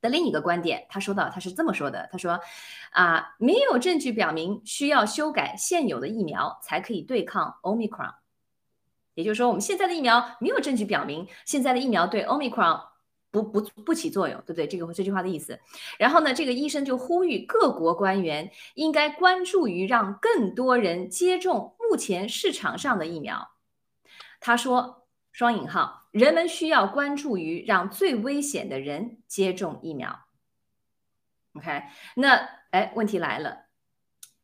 [0.00, 2.40] 的另一个观点，他说到，他是这么说的：“他说，
[2.92, 8.14] 啊，没有证据表明需要修改现有的疫苗才可以对抗 Omicron。
[9.14, 12.80] 也就是说，我们现在的疫苗没有证据表明现在的疫苗对 Omicron
[13.30, 14.66] 不不不起作用，对不对？
[14.66, 15.60] 这个这句话的意思。
[15.98, 23.50] 然后呢，这个医生就呼吁各国官员应该关注于让更多人接种目前市场上的疫苗。
[24.40, 24.99] 他说
[25.40, 30.26] ：“双引号，人们需要关注于让最危险的人接种疫苗。”
[31.56, 31.82] OK，
[32.16, 33.64] 那哎，问题来了，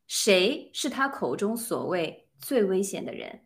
[0.07, 3.45] 谁是他口中所谓最危险的人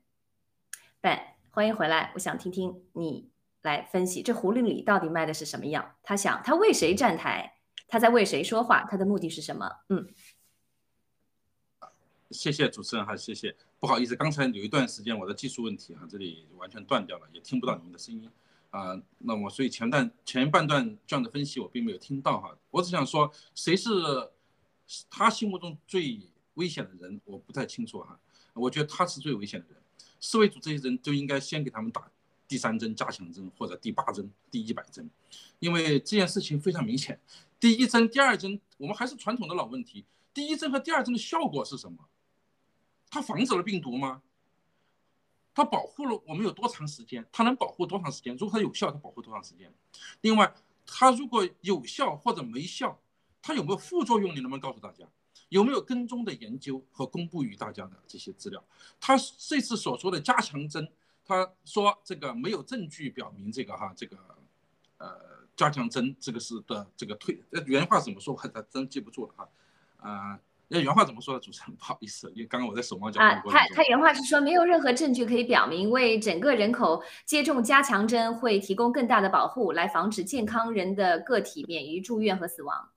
[1.02, 1.18] ？Ben，
[1.50, 2.12] 欢迎回来。
[2.14, 3.32] 我想听听你
[3.62, 5.96] 来分析这狐狸里到底卖的是什么药。
[6.04, 7.54] 他想，他为谁站台？
[7.88, 8.86] 他在为谁说话？
[8.88, 9.68] 他的目的是什么？
[9.88, 10.06] 嗯，
[12.30, 13.54] 谢谢主持人哈，谢谢。
[13.78, 18.30] 不好意思，刚才有一段时间我的技术问题啊，这里完全断掉了，也听不到你们的声音
[18.70, 19.00] 啊。
[19.18, 22.56] 那么，所以前段前半段这样的分析我并没有听到哈。
[22.70, 23.90] 我只想说，谁是
[25.08, 26.20] 他心目中最
[26.54, 27.20] 危险的人？
[27.24, 28.18] 我不太清楚哈。
[28.54, 29.76] 我觉得他是最危险的人。
[30.20, 32.08] 世卫组这些人就应该先给他们打
[32.46, 35.08] 第三针加强针或者第八针、第一百针，
[35.58, 37.18] 因为这件事情非常明显。
[37.58, 40.04] 第一针、第二针，我们还是传统的老问题：
[40.34, 41.98] 第一针和第二针的效果是什么？
[43.10, 44.22] 它防止了病毒吗？
[45.52, 47.26] 它保护了我们有多长时间？
[47.32, 48.36] 它能保护多长时间？
[48.36, 49.74] 如果它有效，它保护多长时间？
[50.20, 50.54] 另外，
[50.86, 52.98] 它如果有效或者没效，
[53.42, 54.30] 它有没有副作用？
[54.30, 55.04] 你能不能告诉大家？
[55.48, 58.64] 有没有跟踪的研究和公布于大家的这些资料？
[59.00, 60.88] 他这次所说的加强针，
[61.24, 64.16] 他说这个没有证据表明这个哈这个，
[64.98, 65.18] 呃
[65.56, 68.32] 加强针这个是的这个推原话怎么说？
[68.32, 69.48] 我还真记不住了哈，
[69.96, 70.40] 啊，
[70.72, 71.40] 那原话怎么说的？
[71.40, 73.42] 主持人 不好意思，因为刚刚我在手忙脚乱。
[73.48, 82.90] 他他原话是说没有任何证据可以表明为整个人口接种加强针会提供更大的保护，来防止健康人的个体免于住院和死亡。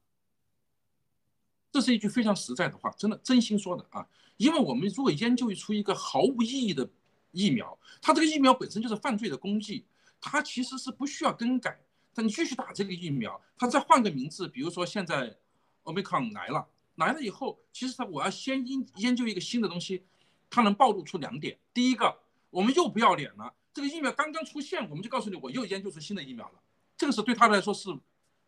[1.72, 4.08] 这是一句非常实在的话，真的真心说的啊！
[4.38, 6.88] 因为我们如果研究出一个毫无意义的
[7.32, 9.84] 疫苗，它这个疫苗本身就是犯罪的工具，
[10.22, 11.80] 它其实是不需要更改。
[12.14, 15.36] 但你继续打这个疫苗，它再换个名字，比如说现在
[15.84, 20.04] Omicron 来了，来了以后，其实它我要先研研究一个新的东西，
[20.50, 22.20] 它能暴露出两点：第一个，
[22.50, 26.60] 我们又不要脸了，这个疫苗刚刚出现，我们就告诉你我又研究出新的疫苗了，
[26.96, 27.90] 这个是对他来说是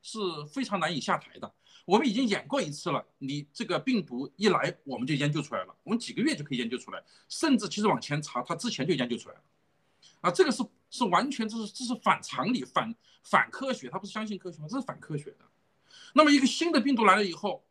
[0.01, 1.51] 是非常难以下台的。
[1.85, 9.41] 我们已经演过一次了，你这个病毒一来，我们就研究出来了，我们几个月就可以研究出来，甚至其实往前查，它之前就研究出来了，
[10.21, 14.67] 啊，这个是是完全这是这是反常理、反反科学，他不是相信科学吗？
[14.67, 15.37] 这是反科学的。
[16.13, 17.63] 那么一个新的病毒来了以后，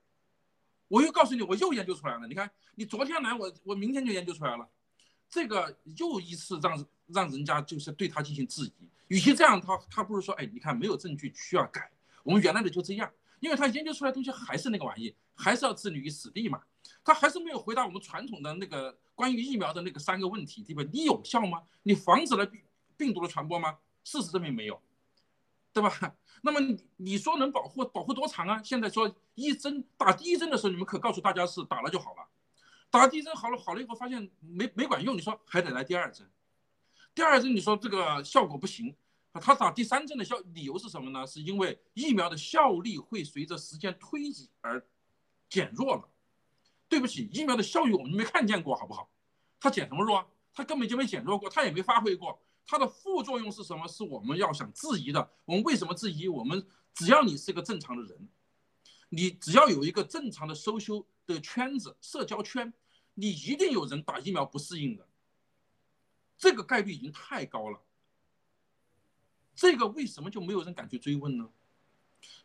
[0.89, 2.27] 我又告诉你，我又研究出来了。
[2.27, 4.69] 你看，你昨天来，我我明天就研究出来了，
[5.29, 8.89] 这个又一次让让人家就是对他进行质疑。
[9.09, 11.91] 与其这样，他他不如说，哎，你看没有证据需要改，
[12.23, 13.11] 我们原来的就这样。
[13.41, 16.63] 因为他研究出来东西还是那个玩意，还是要置你于死地嘛。
[17.05, 20.83] 他还是没有回答我们传统的那个关于疫苗的那个三个问题，对吧？
[20.91, 21.63] 你有效吗？
[21.83, 22.63] 你防止了病
[22.97, 23.77] 病毒的传播吗？
[24.03, 24.81] 事实证明没有，
[25.75, 26.17] 对吧？
[26.43, 28.63] 那么你你说能保护保护多长啊？
[28.63, 32.25] 现在说一针打第一针的时候，你们可告诉大家是打了就好了，
[32.91, 36.31] 打第一针好了好了以后发现没没管用，你说还得来第二针，
[37.13, 38.95] 第二针你说这个效果不行。
[39.41, 41.27] 他打第三针的效理由是什么呢？
[41.27, 44.81] 是因为疫苗的效力会随着时间推移而
[45.49, 46.09] 减弱了。
[46.89, 49.11] 对不起，疫苗的效用我们没看见过，好不好？
[49.59, 50.25] 它减什么弱？
[50.53, 52.41] 它根本就没减弱过，它也没发挥过。
[52.67, 53.87] 它的副作用是什么？
[53.87, 55.31] 是我们要想质疑的。
[55.45, 56.29] 我们为什么质疑？
[56.29, 58.29] 我们只要你是一个正常的人，
[59.11, 62.73] 你只要有一个正常的收修的圈子、社交圈，
[63.15, 65.07] 你一定有人打疫苗不适应的。
[66.37, 67.81] 这个概率已经太高了。
[69.55, 71.49] 这个为什么就没有人敢去追问呢？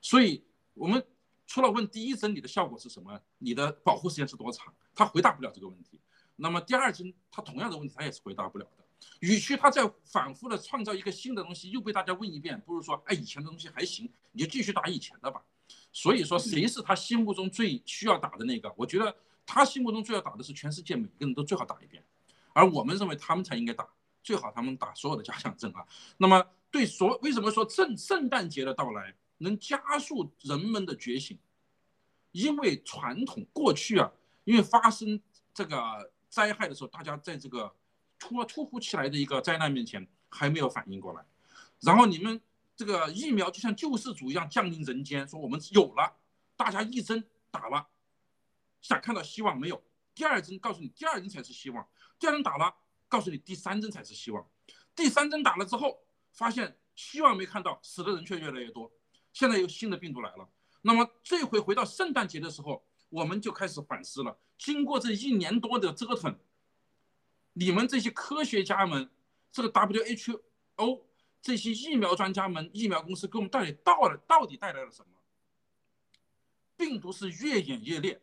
[0.01, 0.43] 所以，
[0.74, 1.03] 我们
[1.47, 5.99] 除了问第一针你的效果是什么，你的保护时间是多长，他回答不了这个问题。
[6.36, 8.86] 那么第二针他同样的问题他也是回答不了的。
[9.20, 15.43] 与其他在反复的创造一个新的东西，又被大家问一遍，不如说，哎，以前的东西还行，你就继续打以前的吧。
[15.91, 18.74] 所以说，谁是他心目中最需要打的那个？
[18.78, 22.04] 我觉得他心目中最要打的是全世界每个人都最好打一遍，
[22.54, 23.88] 而我们认为他们才应该打，
[24.24, 25.86] 最好他们打所有的加强针啊。
[26.18, 26.45] 那么。
[26.72, 31.36] 对，所为什么说圣圣诞节的到来能加速人们的觉醒？
[32.32, 34.12] 因为传统过去啊，
[34.43, 35.20] 因为发生
[35.52, 37.74] 这个灾害的时候，大家在这个
[38.20, 41.26] 突突如其来的一个灾难面前还没有反应过来。
[41.80, 42.39] 然后你们
[42.76, 46.17] 这个疫苗就像救世主一样降临人间，说我们有了，
[46.55, 47.88] 大家一针打了，
[48.82, 49.82] 想看到希望没有？
[50.13, 51.88] 第二针告诉你，第二针才是希望。
[52.20, 52.76] 第二针打了，
[53.07, 54.45] 告诉你第三针才是希望。
[54.93, 55.99] 第三针打了之后。
[56.32, 58.89] 发现希望没看到，死的人却越来越多。
[59.34, 60.47] 现在有新的病毒来了，
[60.84, 64.38] 那么这回回到圣诞节的时候，我们就开始反思了。
[64.57, 66.39] 经过这一年多的折腾，
[67.54, 69.10] 你们这些科学家们，
[69.52, 71.02] 这个 WHO
[71.41, 75.10] 这些疫苗专家们、疫苗公司给我们到底到了到底带来了什么？
[76.78, 78.22] 病毒是越演越烈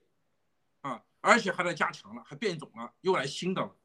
[0.81, 3.77] 啊，而且还在加强了，还变种了，又来新的了。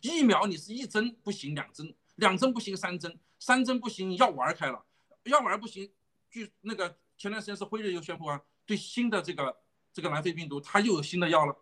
[0.00, 4.82] 疫苗你是一针不行，两针，两针不行，三针，三针不行，药丸开了，
[5.24, 5.92] 药丸不行，
[6.30, 9.60] 据那个前段时间是辉瑞又宣布啊，对新的这个
[9.92, 11.54] 这个南非病毒，它又有新的药了。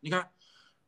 [0.00, 0.32] 你看，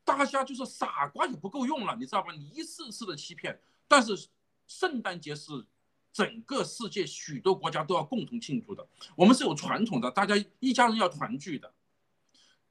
[0.04, 2.32] 大家就是傻瓜也不够用了，你知道吧？
[2.32, 4.28] 你一次次的欺骗，但是
[4.66, 5.66] 圣诞节是
[6.12, 8.86] 整个世界许多国家都要共同庆祝的，
[9.16, 11.72] 我们是有传统的，大家一家人要团聚的。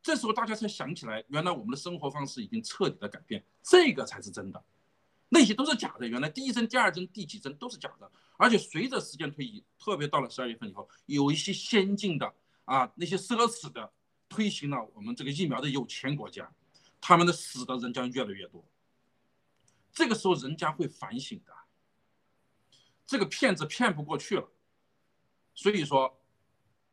[0.01, 4.63] 这时候大家才想起来，原来我们的生活方式已经彻底的改变，这个才是真的，
[5.29, 6.07] 那些都是假的。
[6.07, 12.33] 原来第一针、第二针、第几针都是假的，而且随着时间推移，特别到了十二月份以后，有一些先进的
[12.65, 13.91] 啊，那些奢侈的
[14.27, 16.51] 推行了我们这个疫苗的有钱国家，
[17.05, 18.63] 他们的死的人将越来越多。
[19.91, 21.53] 这个时候人家会反省的，
[23.05, 24.49] 这个骗子骗不过去了，
[25.53, 26.17] 所以说。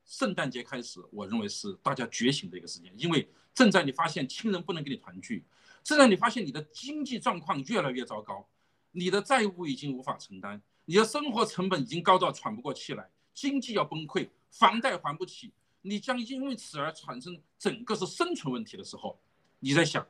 [0.03, 5.45] 圣诞节开始，我认为是大家觉醒的一个时间，因为正在你发现亲人不能跟你团聚，
[5.85, 8.49] 正在你发现你的经济状况越来越糟糕，
[8.91, 15.53] 你的债务已经无法承担，你的生活成本已经高到喘不过气来，经济要崩溃，房贷还不起，
[15.83, 19.17] 你将因为此而产生整个是生存问题的时候，
[19.61, 20.07] 你在想，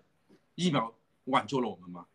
[0.54, 0.92] 疫苗
[1.24, 2.06] 挽救了我们吗？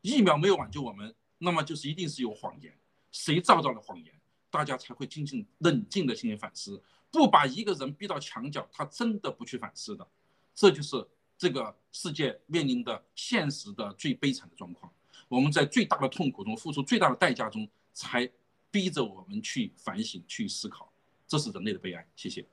[0.00, 2.76] 疫苗没有挽救我们，那么就是一定是有谎言，
[3.12, 4.12] 谁造造了谎言，
[4.50, 6.82] 大家才会进行冷静的进行反思。
[7.10, 10.06] 不把一个人逼到墙角，他真的不去反思的，
[10.54, 14.92] 这就是这个世界面临的现实的最悲惨的状况。
[15.28, 18.30] 我们在最大的痛苦中付出最大的代价中，才
[18.70, 20.90] 逼着我们去反省、去思考，
[21.26, 22.06] 这是人类的悲哀。
[22.16, 22.46] 谢谢。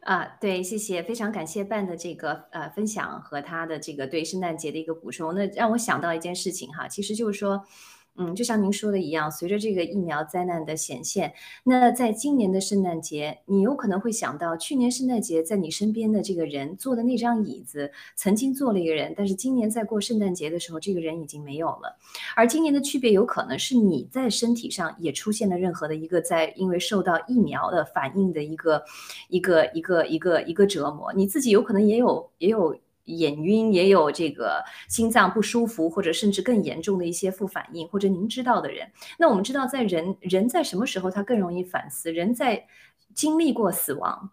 [0.00, 5.34] 啊，对，谢谢，非常感谢办的这个呃分享和他的这个对圣诞节的一个补充。
[5.34, 7.64] 那让我想到一件事情哈，其实就是说。
[8.22, 11.32] 嗯，就像您说的一样，随着这个疫苗灾难的显现，
[11.64, 21.96] 那在今年的圣诞节，你有可能会想到，去年圣诞节在你身边的这个人坐的那张椅子，曾经坐了一个人，但是今年在过圣诞节的时候，这个人已经没有了。
[22.36, 28.84] 而今年的区别，有可能是你在身体上也出现了任何的一个在因为受到疫苗的反应的一个
[29.30, 32.78] 一个一个一个一个折磨，你自己有可能也有也有。
[33.04, 38.90] 眼晕也有这个心脏不舒服，或者甚至更严重的一些副反应，或者您知道的人。
[39.18, 42.12] 那我们知道，在人人在什么时候他更容易反思？
[42.12, 42.66] 人在
[43.14, 44.30] 经历过死亡。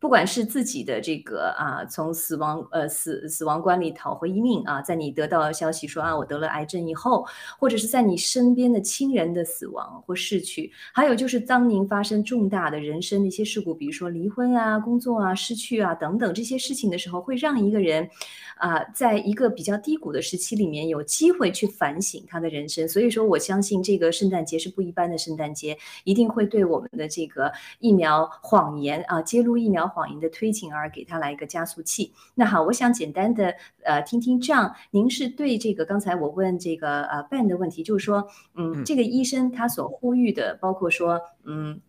[0.00, 7.26] 不管是自己的这个啊，从死亡呃死死亡关里讨回一命啊，在你得到消息说啊我得了癌症以后，
[7.58, 18.08] 或者是在你身边的亲人的死亡或逝去，还有就是当您发生重大的人生的一些事故，比如说离婚啊、工作啊、失去啊等等这些事情的时候，会让一个人
[18.56, 22.88] 啊，在一个比较低谷的时期里面有机会去反省他的人生。
[22.88, 29.89] 所以说，我相信这个圣诞节是不一般的圣诞节，一定会对我们的这个疫苗谎言啊，揭露疫苗。
[29.90, 32.14] 谎言的推进而给他来一个加速器。
[32.34, 41.80] 那好，我想简单的呃听听，这样您是对这个刚才我问这个呃 Ben 的问题，就是说，嗯，这个医生他所呼吁的，包括说，嗯，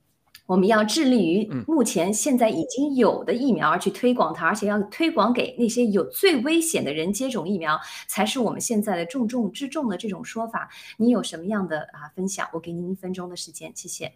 [0.48, 10.70] 我们要致力于目前现在已经有的疫苗而去推广它，而且要推广给那些有最危险的人接种疫苗，才是我们现在的重中之重的这种说法。
[10.98, 12.50] 你有什么样的啊分享？
[12.52, 14.12] 我给您一分钟的时间，谢谢。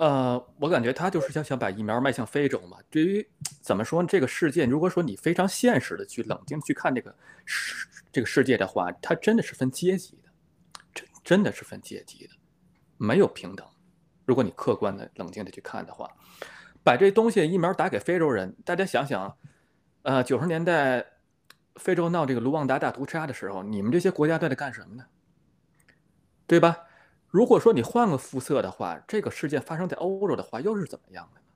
[0.00, 2.78] 呃，我感觉他就是想想把疫苗卖向非洲嘛。
[2.88, 3.28] 对于
[3.60, 4.08] 怎么说呢？
[4.10, 10.30] 这个世界，如果说你非常现实的去冷静去看这个世这个世界的话，它真的是分阶级的，
[10.94, 12.32] 真真的是分阶级的，
[12.96, 13.66] 没有平等。
[14.24, 16.10] 如果你客观的冷静的去看的话，
[16.82, 19.36] 把这东西疫苗打给非洲人，大家想想，
[20.00, 21.04] 呃，九十年代
[21.76, 25.04] 非洲闹这个卢旺达大屠杀的时候，你们这些国家都在干什么呢？
[26.46, 26.86] 对吧？
[27.30, 31.46] 如果说你换个肤色的话，这个事件发生在欧洲的话，又是怎么样的呢？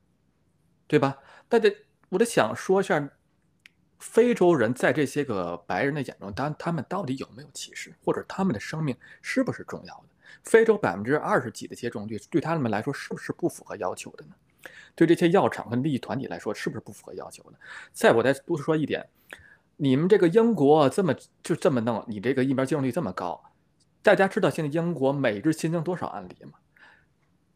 [0.87, 1.19] 对吧？
[1.49, 1.69] 大家，
[2.11, 3.11] 我得想说一下，
[3.99, 10.05] 非洲人在这些个白人的眼中，他他们到底有没有歧视，或者他们的生命是不是重要的？
[10.43, 14.35] 非洲百分之二十几的接种率，对他们来说是不是不符合要求的呢？
[14.95, 17.59] 对这些药厂和利益团体来说，是不是不符合要求的？
[17.93, 19.09] 再我再多说一点，
[19.77, 23.43] 你们这个英国这么就这么弄，你这个疫苗接种率这么高。
[24.05, 26.59] 大家知道现在英国每日新增多少案例吗？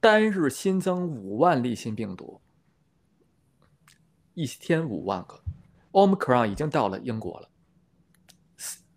[0.00, 2.40] 单日新增五万例新病毒，
[4.32, 5.42] 一天五万个。
[5.92, 7.50] Omicron 已经到了英国了，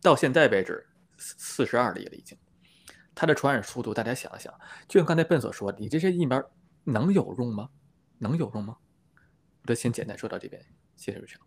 [0.01, 0.87] 到现在为止
[1.17, 2.37] 四四十二例了已经。
[3.13, 4.53] 它的传染速度，大家想想，
[4.87, 6.41] 就像刚才笨所说，你这些疫苗
[6.85, 7.69] 能有用吗？
[8.19, 8.77] 能有用吗？
[9.63, 11.37] 我就先简单说到这边，谢谢瑞秋。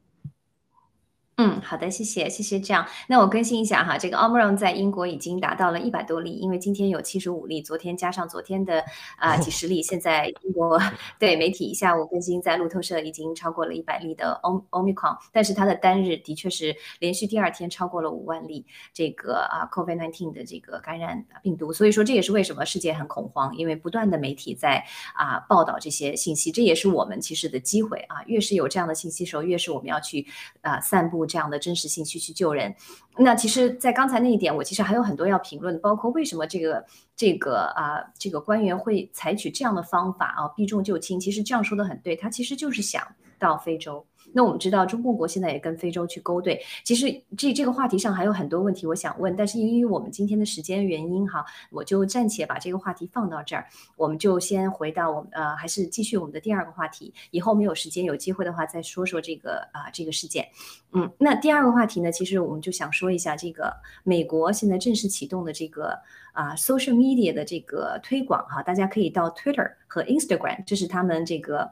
[1.37, 2.61] 嗯，好的，谢谢，谢谢。
[2.61, 8.85] 这样，那我更新一下哈，这个 Omron 在英国已经达到了一百多例，因为今天有七十五例，昨天加上昨天的
[9.16, 10.80] 啊几十例，现在英国
[11.18, 24.85] 对媒体一下午更新，在路透社已经超过了一百例的 Om Omicron，但是它的单日的确是连续第二天超过了五万例这个啊 COVID-19 的这个感染病毒，所以说这也是为什么世界很恐慌，因为不断的媒体在
[25.16, 30.24] 啊报道这些信息，这也是我们其实的机会啊，越是有这样的信息时候，越是我们要去
[30.61, 31.24] 啊散布。
[31.27, 32.75] 这样的真实信息去救人，
[33.16, 36.85] 那其实，在刚才那一点，我其实还有很多要评论，包括为什么这个
[37.16, 41.18] 这个啊，这个官员会采取这样的方法啊，避重就轻。
[41.20, 43.07] 其实这样说的很对，他其实就是想
[43.39, 44.05] 到非洲。
[44.32, 46.59] 那我们知道，中共国现在也跟非洲去勾兑。
[46.82, 47.07] 其实
[47.37, 53.66] 这这个话题上还有很多问题我想问，但是因为我们今天的时间原因哈，我就暂且把这个话题放到这儿。
[53.97, 57.12] 我们就先回到我们呃，还是继续我们的第二个话题。
[57.32, 60.49] 以后没有时间有机会的话，再说说这个啊这个事件。
[60.93, 63.74] 嗯，那第二个话题呢，其实我们就想说一下这个
[64.05, 65.99] 美国现在正式启动的这个
[66.32, 71.70] 啊 social media 的这个推广哈，大家可以到 Twitter 和 Instagram，这是他们这个。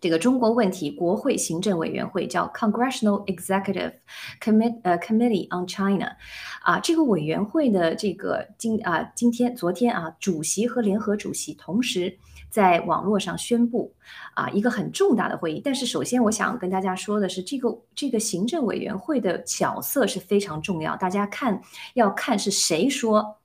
[0.00, 3.92] 这个中国问题国会行政委员会叫 Congressional Executive
[4.40, 6.16] Commit 呃 Committee on China，
[6.62, 12.16] 啊，这个委员会的这个今啊今天昨天啊，主席和联合主席同时
[12.48, 13.92] 在网络上宣布
[14.34, 15.60] 啊一个很重大的会议。
[15.62, 21.60] 但是首先我想跟大家说的是，这个这个行政委员会的角色是非常重要，大家看
[21.94, 23.36] 要看是谁说。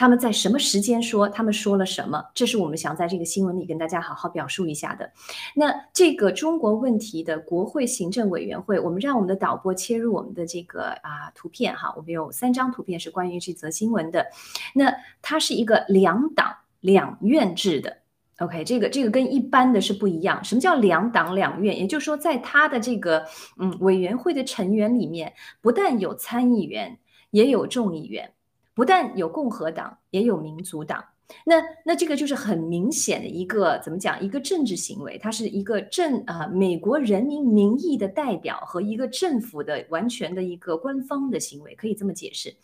[0.00, 1.28] 他们在什么时间说？
[1.28, 2.24] 他们说了什么？
[2.32, 5.12] 这是我们想在这个新闻里跟大家好好表述一下的。
[5.54, 14.26] 那这个中国问题的国会行政委员会，我们让我们的导播切入我们的这个啊图片哈，我们有三张图片是关于这则新闻的。
[14.74, 14.90] 那
[15.20, 17.98] 它是一个两党两院制的
[18.38, 20.42] ，OK，这个这个跟一般的是不一样。
[20.42, 21.78] 什么叫两党两院？
[21.78, 23.26] 也就是说，在他的这个
[23.58, 26.98] 嗯委员会的成员里面，不但有参议员，
[27.32, 28.32] 也有众议员。
[28.80, 31.04] 不但有共和党，也有民主党。
[31.44, 34.18] 那那这个就是很明显的一个怎么讲？
[34.22, 42.56] 一个政治行为，它是一个政啊，美国人民民意的代表和一个政府的完全的一个官方的行为，可以这么解释。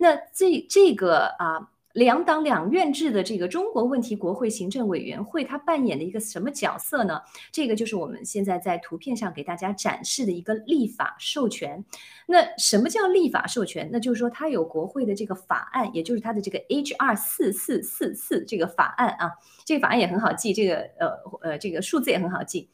[0.00, 1.70] 那这这个啊。
[1.94, 7.20] 两党两院制的这个中国问题国会行政委员会，它扮演的一个什么角色呢？
[7.50, 11.84] 这个就是我们现在在图片上给大家展示的一个立法授权。
[12.26, 13.88] 那什么叫立法授权？
[13.92, 17.16] 那就是说它有国会的这个法案，也就是它的这个 H.R.
[17.16, 19.32] 四四四四这个法案啊，
[19.64, 21.08] 这个法案也很好记，这个呃
[21.42, 22.68] 呃这个数字也很好记。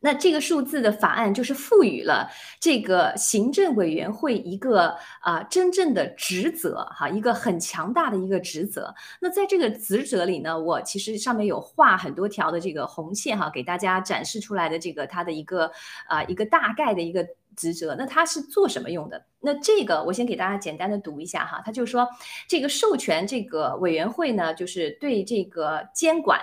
[0.00, 2.30] 那这个数字的法案就是赋予了
[2.60, 8.94] 这个行政委员会一个啊真正的职责哈，一个很强大的一个职责。
[9.20, 15.70] 那在这个职责里呢，我其实上面有画很多条的这个红线哈，给大家展示出来的这个它的一个
[16.06, 17.26] 啊一个大概的一个
[17.56, 17.96] 职责。
[17.98, 19.24] 那它是做什么用的？
[19.40, 22.08] 那这个我先给大家简单的读一下哈，它就说
[22.46, 26.40] 这个授权这个委员会呢，就是对这个监管。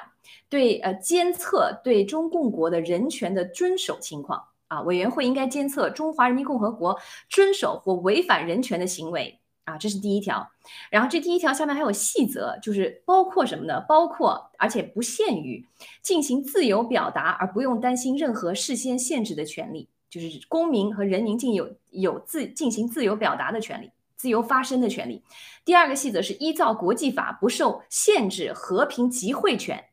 [0.49, 6.99] 对，呃，监测对中共国的人权的遵守情况啊，委员会应该监测中华人民共和国
[7.29, 10.47] 遵守或违反人权的行为啊，这是第一条。
[10.89, 13.83] 然后这第一条下面还有细则，就是包括什么呢？
[13.87, 15.65] 包括而且不限于
[16.01, 25.23] 进行自由表达而不用担心任何事先限制的权利，就是公民和人民进有有自进行自由表达的权利，自由发声的权利。
[25.63, 29.83] 第二个细则是依照国际法不受限制和平集会权。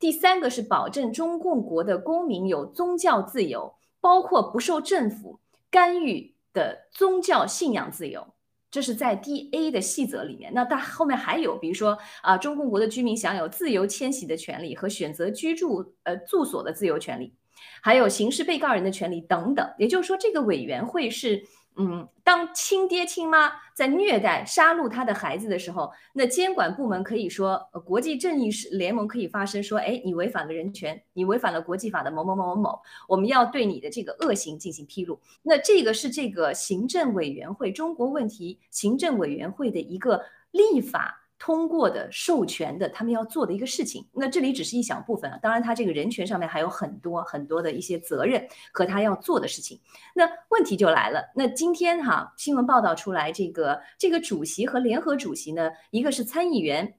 [0.00, 5.38] 第三个是保证中共国的公民有宗教自由，包括不受政府
[5.70, 8.26] 干预的宗教信仰自由，
[8.70, 10.52] 这是在 D A 的细则里面。
[10.54, 17.34] 那它后面还有，比如说啊，中共国的居民享有自由迁徙的权利和选择居住呃住所的自由权利，
[17.82, 19.70] 还有刑事被告人的权利等等。
[19.78, 21.44] 也就是说，这个委员会是。
[21.76, 35.18] 嗯，当亲爹亲妈在虐待、杀戮他的孩子的时候，那监管部门可以说，国际正义联盟可以发声说，哎，你违反了人权，你违反了国际法的某某某某某，我们要对你的这个恶行进行披露。
[35.42, 41.19] 那这个是这个行政委员会中国问题行政委员会的一个立法。
[41.40, 45.38] 通过的授权的，他们要做的一个事情，那这里只是一小部分啊。
[45.42, 49.80] 当然，他这个人权上面还有很多很多的一些责任和他要做的事情。
[50.14, 56.94] 那问题就来了，那今天哈新闻报道出来，这个这个主席和联合主席呢，一个是参议员。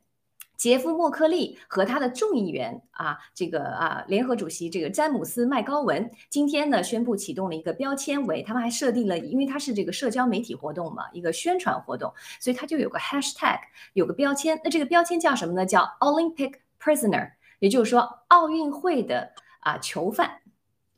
[0.61, 13.57] 杰夫·莫克利和他的众议员啊，这个啊联合主席这个詹姆斯·麦高文今天呢宣布启动了一个标签为，他们还设定了，因为它是这个社交媒体活动嘛，一个宣传活动，所以它就有个 hashtag，
[13.93, 14.61] 有个标签。
[14.63, 15.65] 那这个标签叫什么呢？
[15.65, 19.31] 叫 Olympic Prisoner，也就是说奥运会的
[19.61, 20.41] 啊囚犯。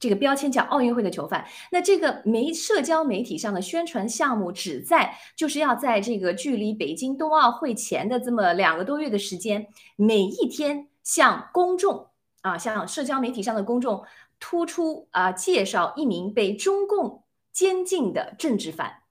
[0.03, 1.45] 这个标签叫奥运会的囚犯。
[1.71, 12.09] 那这个媒社交媒体上的宣传项目，旨在就是要在这个距离北京冬奥会前的这么两个多月的时间，每一天向公众
[12.41, 14.03] 啊，向社交媒体上的公众
[14.41, 17.23] 突出啊，介绍一名被中共
[17.53, 19.03] 监禁的政治犯。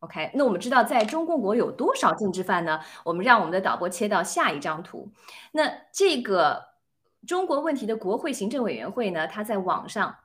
[0.00, 2.80] OK，那我们知道在中共国有多少政治犯呢？
[3.04, 5.08] 我们让我们的导播切到下一张图。
[5.52, 6.69] 那这个。
[7.26, 10.16] 中国问题的国会行政委员会呢，它在网上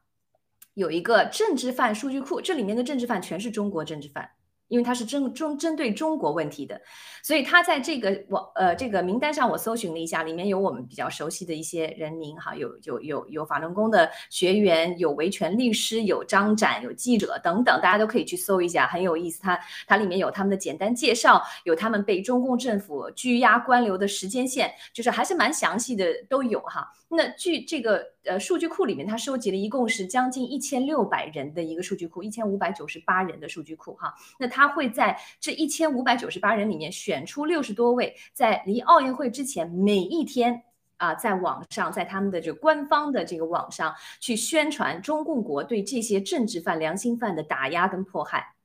[0.73, 4.31] 有一个政治犯数据库，这里面的政治犯全是中国政治犯。
[4.67, 6.81] 因为它是针针针对中国问题的，
[7.23, 19.41] 所以他在这个我呃这个名单上，我搜寻了一下，里面有我们比较熟悉的一些人名哈，有有有有法轮功的学员，有维权律师，有张展，有记者等等，大家都可以去搜一下，很有意思。
[19.41, 26.87] 它它里面有他们的简单介绍，有他们被中共政府拘押关留的时间线，就是还是蛮详细的都有哈。
[27.09, 28.15] 那据这个。
[28.27, 34.11] 呃，数据库里面它收集了一共是将近一千六百人的一个数据库，一千五百九十八人的数据库哈。
[34.39, 40.63] 那他会在这一千五百九十八人里面选出六十多位，在离奥运会之前每一天
[40.95, 48.55] 啊，在网上，在他们的这个官方的这个网上去宣传中共国对这些政治犯、良心犯的打压跟迫害。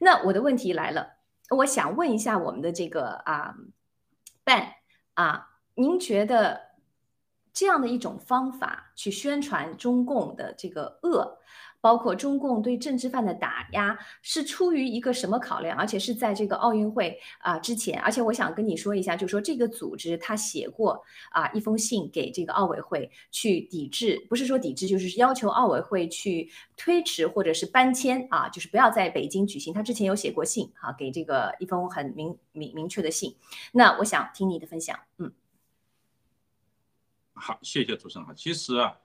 [0.00, 1.18] 那我的问题来了，
[1.50, 3.54] 我想问一下我们的这个啊
[4.42, 4.72] 办
[5.14, 6.74] 啊，您觉得？
[7.56, 11.38] 这样的一种方法去宣传中共的这个恶，
[11.84, 15.76] 包括中共对政治犯的打压，是出于一个什么考量？
[15.76, 18.00] 而且是在这个奥运会啊之前。
[18.00, 29.74] 而且我想跟你说一下，就是说这个组织他写过啊一封信给这个奥委会去抵制，不是说抵制，就是要求奥委会去推迟或者是搬迁啊，就是不要在北京举行。
[29.74, 33.36] 他之前有写过信啊，给这个一封很明明明确的信。
[33.72, 35.30] 那我想听你的分享，嗯。
[37.34, 38.26] 好，谢谢主持人。
[38.26, 38.96] 哈，其实啊，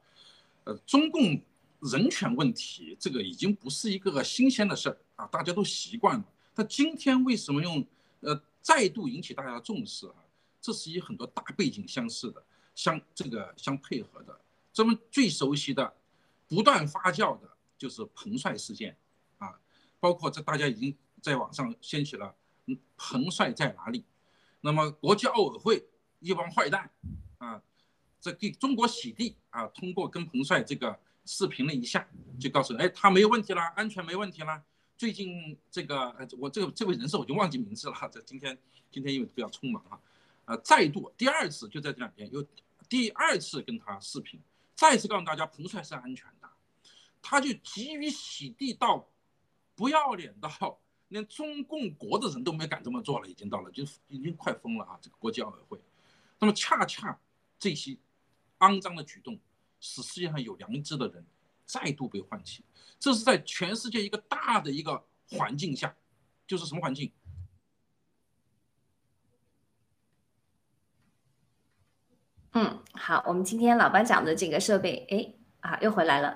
[0.64, 1.42] 呃，中共
[1.82, 6.26] 人权问题这个已经不是一个新鲜的事儿啊，大家都习惯了。
[6.54, 7.86] 但今天为什么用
[8.22, 10.16] 呃再度引起大家的重视啊？
[10.62, 12.44] 这是以很多大背景相似的，
[12.76, 14.40] 相这个相配合的。
[14.74, 15.94] 咱们最熟悉的、
[16.48, 18.98] 不断发酵的就是彭帅事件
[19.38, 19.58] 啊，
[20.00, 22.36] 包括这大家已经在网上掀起了
[22.98, 24.04] “彭帅在哪里”，
[24.62, 25.86] 那么国际奥委会
[26.20, 26.90] 一帮坏蛋
[27.38, 27.62] 啊。
[28.22, 29.66] 这给中国洗地啊！
[29.68, 31.00] 通过跟彭帅这个
[31.32, 32.10] 视频了一下，
[32.40, 34.64] 就告诉哎，他没有问题了，安全没问题了。
[34.98, 38.10] 最近这个我这个这位人士我就忘记名字了。
[38.12, 38.58] 这今天
[38.90, 40.02] 今天因为比较匆忙哈，
[40.46, 42.44] 呃，再度第二次就在这两天又
[42.90, 44.42] 第二次跟他视频，
[44.74, 46.50] 再次告诉大家彭帅是安全的。
[47.22, 49.08] 他就急于洗地到
[49.76, 54.98] 不要脸到连中共国的人都没敢这么做了，已经到了就已经快疯了啊！
[55.00, 55.80] 这个国际奥委会，
[56.40, 57.20] 那么恰恰
[57.60, 57.96] 这些。
[58.60, 59.40] 肮脏的举动，
[59.80, 61.26] 使世界上有良知的人
[61.66, 62.64] 再度被唤起。
[63.00, 65.96] 这是在全世界一个大的一个环境下，
[66.46, 67.12] 就是什么环境？
[72.54, 76.30] 嗯，好，我们今天老班长的这个设备，哎，啊，又回来了。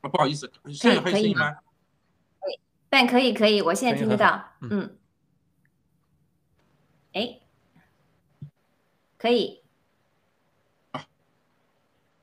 [0.00, 1.52] 啊，不好意思，现在还有声音吗？
[2.40, 4.52] 可以，但可以，可以，我现在听得到。
[4.62, 4.98] 嗯，
[7.12, 7.40] 哎，
[9.16, 9.62] 可以。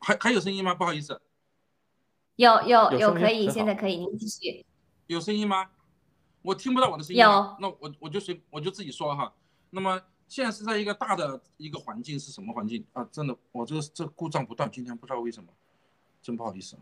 [0.07, 0.73] 还还有声音吗？
[0.73, 1.21] 不好意思，
[2.37, 4.65] 有有有可以，现在可以，您继续。
[5.07, 5.69] 有声音吗？
[6.43, 7.21] 我听不到我的声音。
[7.21, 7.57] 有。
[7.59, 9.33] 那我我就随我就自己说哈。
[9.69, 13.03] 那么现在是在一个大的一个环境是什么环境啊？
[13.11, 15.51] 真的，我这个这故障不断，今天不知道为什么，
[16.21, 16.77] 真不好意思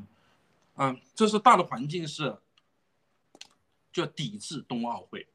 [0.75, 0.85] 啊。
[0.85, 2.37] 啊，这是大的环境是，
[3.91, 5.27] 就抵制冬奥会。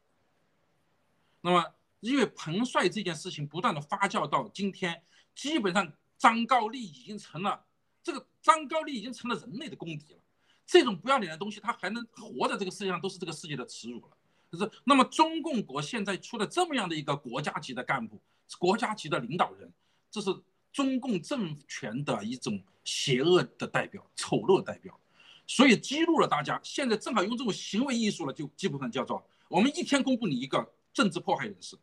[1.41, 5.03] 那么因为彭帅这件事情不断的发酵到今天，
[5.35, 7.65] 基本上张高丽已经成了。
[8.03, 10.19] 这个张高丽已经成了人类的公敌了，
[10.65, 14.07] 这种不要脸的东西，他还能活在这个世界上，都是这个世界的耻辱了。
[14.51, 18.19] 就是，那么中共国现在出了这么样的一个国家级的干部，
[18.59, 19.71] 国家级的领导人，
[20.09, 20.29] 这是
[20.73, 24.99] 中共政权的一种邪恶的代表，丑陋的代表，
[25.47, 26.59] 所以激怒了大家。
[26.63, 31.77] 现在正好用这种行为艺术了，就基本上叫做我们一天公布你一个政治迫害人士，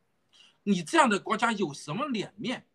[0.62, 2.66] 你这样的国家有什么脸面？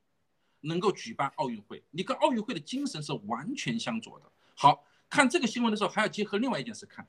[0.64, 4.26] 能够举办奥运会，你跟奥运会的精神是完全相左的。
[4.56, 7.06] 好看这个新闻的时候，还要结合另外一件事看，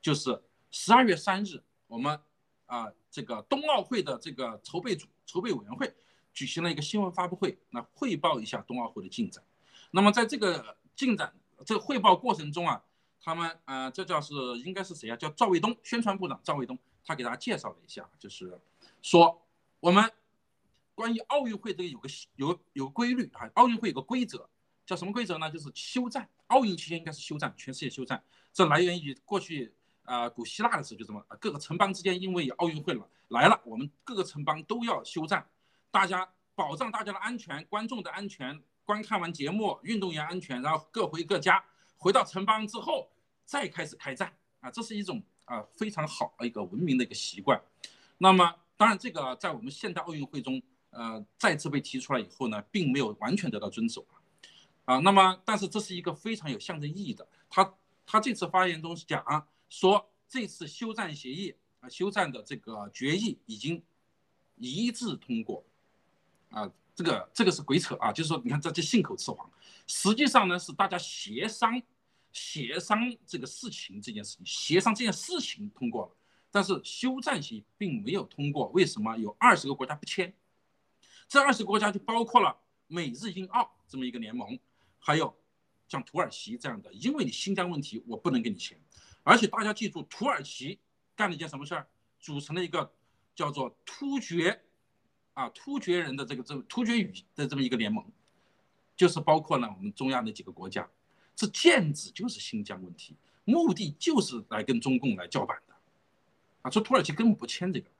[0.00, 2.18] 就是十二月三日，我们
[2.66, 5.94] 啊这个冬奥会的这个筹备组、筹备委员会
[6.32, 9.44] 举行了一个新闻发布会，那汇报一下冬奥会的进展。
[9.90, 11.34] 那么在这个进展
[11.66, 12.82] 这个汇报过程中啊，
[13.20, 14.34] 他们呃这叫是
[14.64, 15.16] 应该是谁啊？
[15.16, 18.58] 叫赵卫东，宣传部长赵卫东，他给大家介绍了一下，就是
[19.02, 19.42] 说
[19.80, 20.10] 我们。
[20.94, 24.48] 关于奥运会这个有个有有个规律啊，奥运会有个规则，
[24.86, 25.50] 叫什么规则呢？
[25.50, 28.22] 就是休战奥运期间应该是休战，全世界休战。
[28.52, 29.74] 这来源于过去
[30.04, 35.44] 啊，古希腊的时候就这么，各个城邦之间因为有奥运会了来了，我们各个城邦都要休战，
[35.90, 41.64] 大家保障大家的安全，观众的安全，观看完节目，运动员安全，然后各回各家，
[41.96, 43.10] 回到城邦之后
[43.44, 47.60] 再开始开战啊，这是一种啊非常好的一个文明的一个习惯。
[48.18, 50.62] 那么当然这个在我们现代奥运会中。
[50.94, 54.06] 呃，再次被提出来以后呢，并没有完全得到遵守
[54.84, 54.98] 啊。
[55.00, 57.26] 那么，但是这是一个非常有象征意义的。
[57.50, 57.74] 他
[58.06, 59.22] 他这次发言中讲
[59.68, 63.82] 说，这次休战协议啊，休战的这个决议已经
[64.56, 65.64] 一致通过
[66.50, 66.70] 啊。
[66.96, 68.12] 这个这个是鬼扯啊！
[68.12, 69.50] 就是说，你看这这信口雌黄，
[69.84, 71.82] 实际上呢是大家协商
[72.30, 76.16] 协商这个事情这件事情，协商这件事情通过了，
[76.52, 78.68] 但是休战协议并没有通过。
[78.68, 79.16] 为什么？
[79.16, 80.32] 有二十个国家不签。
[81.28, 82.56] 这二十国家就包括了
[82.86, 84.58] 美日英澳这么一个联盟，
[84.98, 85.34] 还有
[85.88, 88.78] 像土耳其这样的，因为你新疆问题，我不能给你钱。
[89.22, 90.78] 而且大家记住，土耳其
[91.16, 91.86] 干了一件什么事儿？
[92.20, 92.90] 组成了一个
[93.34, 94.62] 叫做突厥
[95.34, 98.04] 啊突厥人的这个这突厥语的这么一个联盟，
[98.96, 100.88] 就是包括了我们中亚那几个国家。
[101.36, 105.74] 这剑指就是新疆问题，目的就是来跟中共来叫板的
[106.62, 106.70] 啊。
[106.70, 107.90] 说土耳其根本不签这个。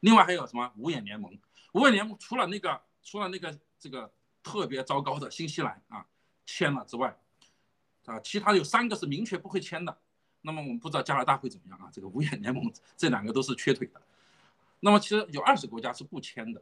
[0.00, 1.36] 另外还有什么五眼联盟？
[1.72, 4.12] 五眼联盟除了那个除了那个这个
[4.42, 6.06] 特别糟糕的新西兰啊
[6.44, 7.16] 签了之外，
[8.06, 9.98] 啊，其他有三个是明确不会签的。
[10.42, 11.88] 那么我们不知道加拿大会怎么样啊？
[11.92, 14.02] 这个五眼联盟这两个都是缺腿的。
[14.80, 16.60] 那么其实有二十国家是不签的，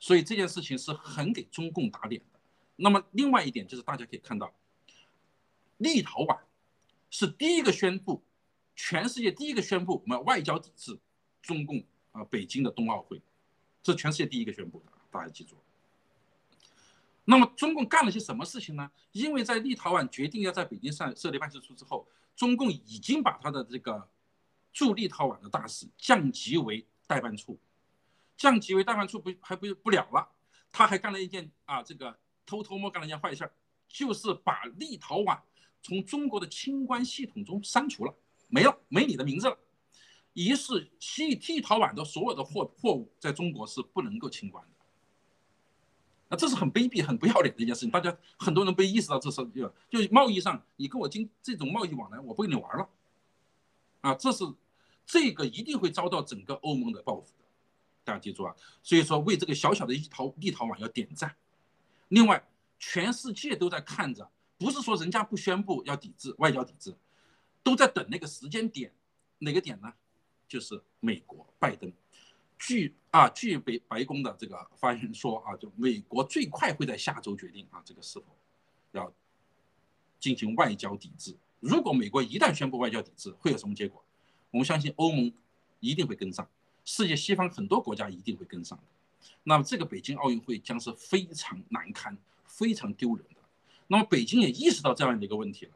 [0.00, 2.40] 所以这件事情是很给中共打脸的。
[2.74, 4.52] 那么另外一点就是大家可以看到，
[5.76, 6.36] 立陶宛
[7.10, 8.20] 是第一个宣布，
[8.74, 10.98] 全世界第一个宣布我们外交抵制
[11.40, 13.22] 中共啊北京的冬奥会。
[13.82, 15.56] 这全世界第一个宣布的，大家记住。
[17.24, 18.90] 那么中共干了些什么事情呢？
[19.12, 24.08] 因为在立陶宛决定要在北京上设立办事处之后，中共已经把他的这个
[24.72, 27.58] 驻立陶宛的大使降级为代办处，
[28.36, 30.28] 降级为代办处不还不不了了，
[30.72, 33.52] 他还干了一件啊这个偷偷摸干了一件坏事儿，
[33.88, 35.38] 就是把立陶宛
[35.80, 38.14] 从中国的清关系统中删除了，
[38.48, 39.56] 没了，没你的名字了。
[40.34, 44.70] 一是，西立陶宛的所有的货货物在中国是不能够清关的。
[46.28, 47.90] 那这是很卑鄙、很不要脸的一件事情。
[47.90, 52.88] 大家很多人没意识到，这是就就贸易上，你跟我经这种贸易往来，我不跟你玩了。
[54.00, 54.42] 啊，这是
[55.04, 57.44] 这个一定会遭到整个欧盟的报复的。
[58.02, 61.36] 大家记住啊，所以说为这个小小的一陶立陶宛要点赞。
[62.08, 62.42] 另外，
[62.78, 66.96] 全世界都在看着，不是说人家不宣布要抵制外交抵制，
[67.62, 68.90] 都在等那个时间点，
[69.38, 69.92] 哪个点呢？
[70.52, 71.90] 就是美国拜登，
[72.58, 78.26] 据啊据北白宫的这个发言人说啊，就美国最快会在下周决定啊这个是否
[78.90, 79.10] 要
[80.20, 81.34] 进行外交抵制。
[81.60, 84.04] 如果美国一旦宣布外交抵制，会有什么结果？
[84.50, 85.32] 我们相信欧盟
[85.80, 86.46] 一定会跟上，
[86.84, 88.84] 世界西方很多国家一定会跟上的。
[89.44, 93.40] 那么这个北京奥运会将是非常难堪、非常丢人的。
[93.86, 95.72] 那么北京也意识到这样的一个问题了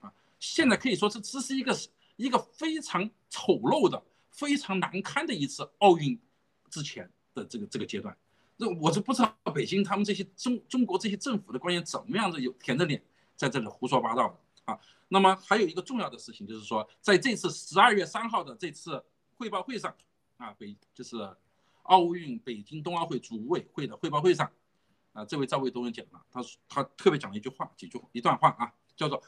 [0.00, 1.78] 啊，现在可以说这只是一个。
[2.16, 6.18] 一个非常丑陋的、非常难堪的一次奥运
[6.70, 8.16] 之前的这个这个阶段，
[8.56, 13.02] 那我就不知道北京他们这些中中国这些政府的官员怎么样子有舔着脸
[13.36, 14.78] 在这里胡说八道啊。
[15.08, 19.04] 那么还有一个重要的事情就是说，在这次十二月三号的这次
[19.34, 19.94] 汇报会上
[20.38, 21.16] 啊，北就是
[21.82, 24.50] 奥运北京冬奥会组委会的汇报会上
[25.12, 29.22] 啊，这位赵卫东讲了，他他特别讲了一句话，几句一段话啊，叫做。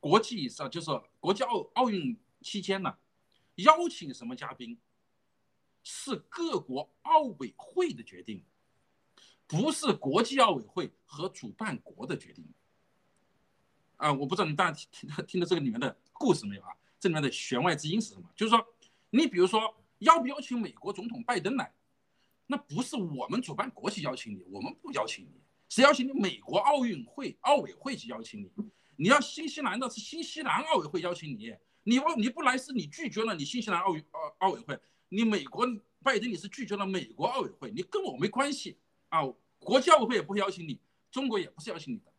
[0.00, 0.90] 国际上就是
[1.20, 2.96] 国际奥奥运期间呢，
[3.56, 4.78] 邀请什么嘉宾，
[5.82, 8.44] 是各国奥委会的决定，
[9.46, 12.46] 不是国际奥委会和主办国的决定。
[13.96, 16.68] 啊，我不知道你大家听听听的这个里面的故事没有啊？
[17.00, 18.30] 这里面的弦外之音是什么？
[18.36, 18.64] 就是说，
[19.10, 21.74] 你比如说邀不邀请美国总统拜登来，
[22.46, 28.52] 那不是我们主办国去邀请你，我们不邀请你，是邀请你美国奥运会奥委会去邀请你。
[29.00, 34.76] 你要新西兰的是新西兰奥委会邀请你，你不你不来是你拒绝了你新西兰奥运奥奥委会，
[35.08, 35.64] 你美国
[36.02, 38.76] 拜登你是拒绝了美国奥委会，你跟我没关系。
[39.08, 39.20] 啊，
[39.60, 40.80] 国际奥委会也不会邀请你，
[41.12, 42.12] 中国也不是邀请你的，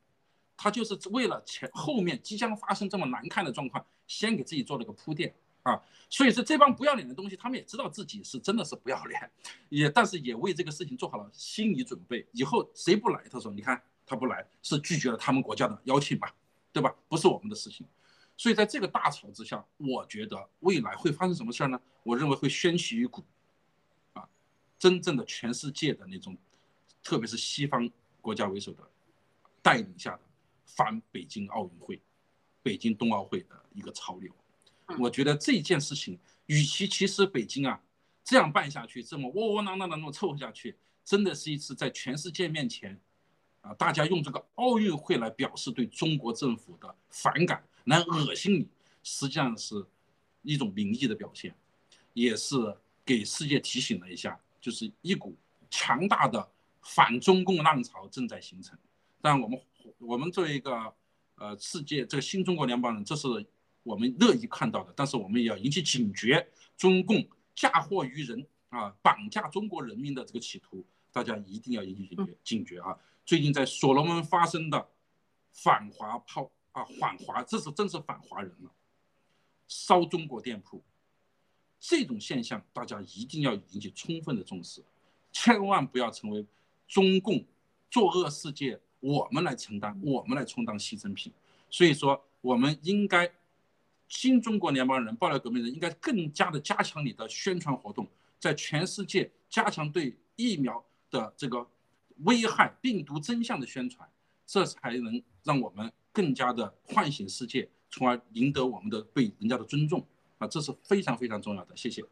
[0.56, 5.36] 他就是为了前后面即将发生这么难看的状况，先给自己做了个铺垫。
[5.64, 5.78] 啊，
[6.10, 9.30] 所以说这帮不要脸的东西，他们也知道自己是真的是不要脸，
[9.68, 16.34] 也但是也为这个事情做好了心理准备，以后谁不来，他说你看他不来是拒绝了他们国家的邀请吧。
[16.72, 16.96] 对吧？
[17.08, 17.86] 不是我们的事情，
[18.38, 21.82] 所以在这个大潮之下，我觉得未来会发生什么事儿呢？
[22.04, 23.24] 我认为会掀起一股，
[24.14, 24.28] 啊，
[24.78, 26.38] 真正的全世界的那种，
[27.04, 27.90] 特别是西方
[28.22, 28.84] 国家为首的
[29.62, 30.22] 带领下的
[30.66, 32.02] 反北京奥运会、
[32.62, 34.32] 北京冬奥会的一个潮流。
[34.98, 37.82] 我觉得这件事情，与其其实北京啊
[38.24, 43.00] 这样办下去，这么窝窝囊囊的那么凑合下去，真的是一次在全世界面前，
[43.62, 48.68] 啊，大家用这个奥运会来表示对中国政府的反感，来恶心你，
[49.04, 49.86] 实际上是
[50.42, 51.54] 一种民意的表现，
[52.14, 52.56] 也是
[53.06, 55.36] 给世界提醒了一下，就是一股
[55.70, 56.48] 强大的
[56.82, 58.78] 反中共浪潮正在形成。
[59.22, 59.62] 但我们
[59.98, 60.94] 我们作为一个
[61.36, 63.28] 呃世界这个新中国联邦人，这是。
[63.82, 66.46] 我们乐意看到的，但是我们也要引起警觉，
[66.78, 72.96] 中共嫁祸于人啊，绑架中国人民的这个企图，大家一定要引起警觉警觉啊！
[73.30, 74.90] 最近在所罗门发生的
[75.52, 78.72] 反华炮啊，反华，这是真是反华人了，
[79.68, 80.82] 烧中国店铺，
[81.80, 84.84] 这种现象大家一定要引起充分的重视，
[85.32, 86.44] 千万不要成为
[86.88, 87.46] 中共
[87.92, 91.32] 作恶世界我们来承担，我们来充当牺牲品。
[91.70, 93.32] 所以说，我们应该。
[94.08, 98.08] 新中国联邦人、爆料革命人应该更加的加强你的宣传活动，
[98.40, 101.68] 在全世界加强对疫苗的这个
[102.24, 104.08] 危害、病毒真相的宣传，
[104.46, 110.06] 这才能让我们更加的唤醒世界，从而赢得我们的对人家的尊重
[110.38, 111.76] 啊，这是非常非常重要的。
[111.76, 112.04] 谢谢。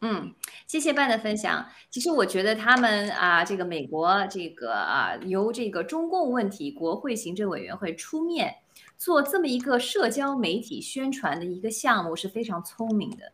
[0.00, 0.32] 嗯，
[0.66, 1.68] 谢谢半的分享。
[1.90, 8.58] 其实我觉得他们啊，这个美国这个啊，由这个中共问题国会行政委员会出面。
[8.96, 13.32] 做这么一个社交媒体宣传的一个项目是非常聪明的。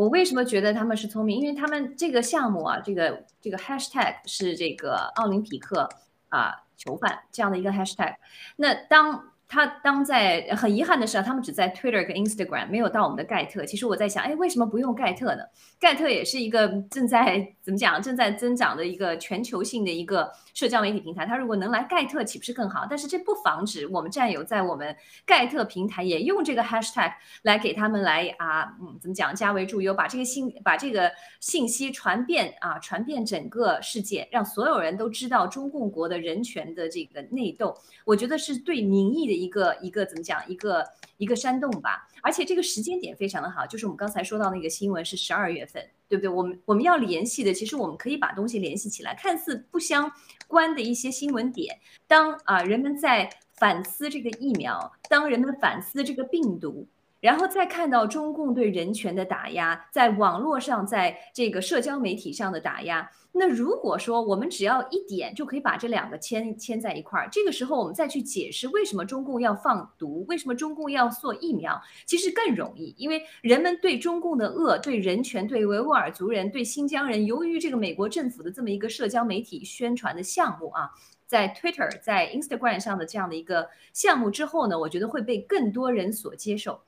[0.00, 1.38] 我为什么觉得他们是聪明？
[1.42, 5.86] 因为他们这个项目啊，这个这个 hashtag 是这个奥林匹克
[6.30, 8.14] 啊囚犯这样的一个 hashtag。
[8.56, 13.66] 那当他当在很遗憾的是啊，他们只在 Twitter 跟 Instagram 没有到我们的盖特。
[13.66, 15.42] 其实我在想，哎，为什么不用盖特呢？
[15.80, 21.26] 盖特也是一个正在怎么讲，正在增长的一个全球性的一个社交媒体平台。
[21.26, 22.86] 他如果能来盖特，岂不是更好？
[22.88, 24.94] 但是这不防止我们战友在我们
[25.26, 37.76] 盖特平台也用这个 hashtag 来给他们来啊，嗯，怎么讲，加为助优，把这个信把这个信息传遍啊，传遍整个世界，让所有人都知道中共国的人权的这个内斗。
[38.04, 39.39] 我觉得是对民意的。
[39.40, 40.40] 一个一个怎么讲？
[40.48, 40.86] 一个
[41.16, 46.28] 一个山洞吧，而且这个时间点非常的好，就是我们刚才说到那个新闻是十二月份，对不对？
[46.28, 50.10] 我们我们要联系的，其实我们可以把东西联系起来，看似不相
[50.46, 56.86] 关的一些新闻点，当啊人们在反思这个疫苗，当人们反思这个病毒。
[57.20, 63.10] 然后再看到中共对人权的打压，在网络上，在这个社交媒体上的打压。
[63.32, 72.92] 那如果说我们只要一点就可以把这两个牵牵在一块儿，这个时候我们再去解释为什么中共要放毒，为什么中共要做疫苗，其实更容易。
[72.98, 80.90] 因为人们对中共的恶、对人权、对维吾尔族人、对新疆人，由于这个美国政府的这么一个社交媒体宣传的项目啊，
[81.24, 86.80] 在 Twitter、在 Instagram 上的这样的一个项目之后呢，我觉得会被更多人所接受。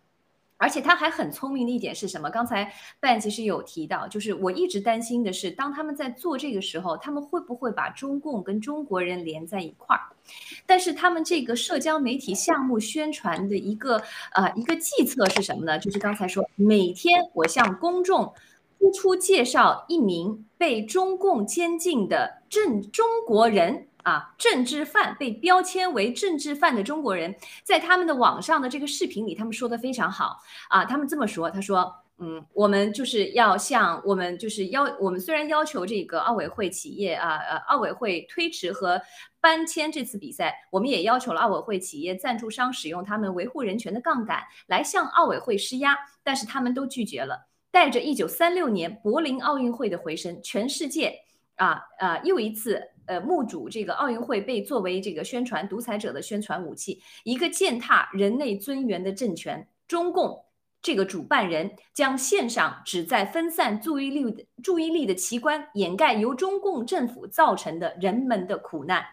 [0.63, 2.31] 而且他还很聪明的一点是什么？
[2.31, 10.03] 刚才 Ben 其实有提到，就是我一直担心的是，当他们在做这个时候，他们会不会把中共跟中国人连在一块儿？
[10.65, 14.01] 但是他们这个社交媒体项目宣传的一个
[14.35, 15.77] 呃一个计策是什么呢？
[15.81, 18.33] 就是刚才说，每天我向公众
[18.79, 23.89] 突出介绍一名被中共监禁的正中国人。
[24.03, 30.85] 啊，政治犯被标签为政治犯的中国人，在他们的网上的这个视频里，他们说的非常好啊。
[30.85, 39.01] 他们这么说，他说：“嗯，我们就是要向我们就是要我们虽然要求这个奥委会企业啊呃奥委会推迟和
[39.41, 47.49] 搬迁这次比赛，我们也要求了奥委会企业赞助商使用他们维护人权的杠杆来向奥委会施压，但是他们都拒绝了。
[47.71, 51.15] 带着一九三六年柏林奥运会的回声，全世界
[51.57, 52.83] 啊啊又一次。”
[53.13, 60.43] 呃，目睹这个奥运会被作为这个宣传独裁者的宣传武器，一个践踏人类尊严的政权，中共
[60.81, 69.05] 这个主办人将线上旨在分散注意力的注意力的奇观，掩盖由中共政府造成的人们的苦难。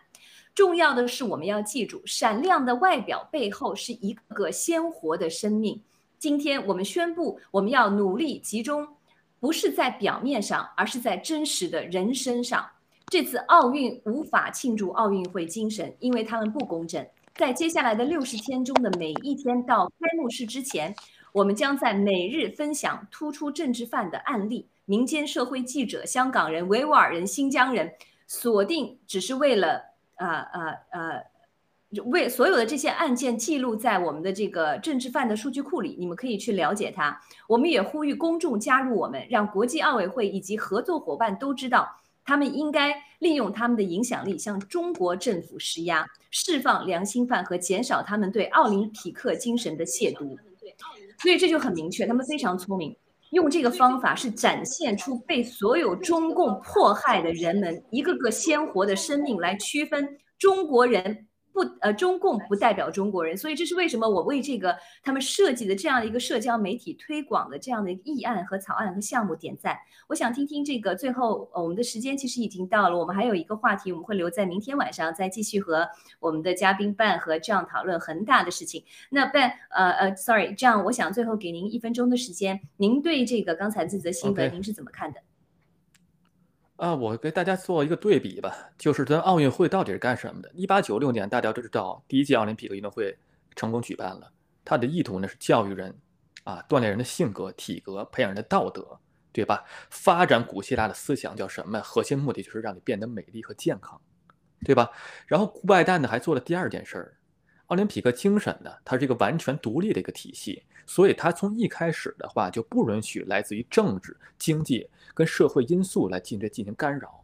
[0.55, 5.81] 重要的是，我们要记住，闪亮的外表背后是一个鲜活的生命。
[6.17, 8.87] 今天我们宣布，我们要努力集中，
[9.41, 12.65] 不是在表面上，而是在真实的人身上。
[13.09, 17.03] 这次奥运无法庆祝奥运会精神，因为他们不公正。
[17.35, 20.93] 在接下来的六十天中的每一天到开幕式之前，
[21.31, 24.67] 我们将在每日分享突出政治犯的案例。
[24.85, 27.91] 民间社会记者、香港人、维吾尔人、新疆人，
[28.27, 29.81] 锁定只是为了
[30.17, 31.23] 呃呃呃，
[32.05, 37.19] 为所有的这些案件记录在我们的这个政治犯的数据库里，你们可以去了解它。
[37.47, 41.95] 我们也呼吁公众加入我们，让国际奥委会以及合作伙伴都知道。
[42.29, 50.37] 他们应该利用他们的影响力向中国政府施压，释放良心犯和减少他们对奥林匹克精神的亵渎。
[51.17, 52.95] 所以这就很明确，他们非常聪明，
[53.31, 60.07] 用这个方法是展现出被所有中共迫害的人们一个个鲜活的生命来区分
[60.37, 61.25] 中国人。
[61.59, 69.77] 不，呃，中共不代表中国人，所以这是为什么我为这个他们设计的这样的一个社交媒体推广的这样的议案和草案和项目点赞。
[70.07, 75.85] 我想听听这个最后，我们的时间其实已经到了，我们还有一个话题，我们会留在明天晚上再继续和
[76.21, 78.81] 我们的嘉宾办和这样讨论恒大的事情。
[79.09, 85.19] 那办，呃呃，sorry，这样我想最后给您一分钟的时间，您对这个刚才这则新闻您是怎么看的？
[86.79, 90.49] 啊，我给大家做一个对比吧，就是咱奥运会到底是干什么的？
[90.53, 93.17] 一八九六年，大家都知道，第一届奥林匹克运动会
[93.53, 94.31] 成功举办了，
[94.63, 95.93] 它的意图呢是教育人，
[96.45, 98.97] 啊，锻炼人的性格、体格，培养人的道德，
[99.33, 99.65] 对吧？
[99.89, 101.81] 发展古希腊的思想叫什么？
[101.81, 103.99] 核心目的就是让你变得美丽和健康，
[104.63, 104.89] 对吧？
[105.27, 107.17] 然后顾拜旦呢还做了第二件事儿，
[107.65, 110.63] 奥林匹克精神呢，它是一个完全独立的一个体系。
[110.89, 117.23] 所以，他从一开始的话就不允许来自于政治、经济跟社会因素来进这进行干扰。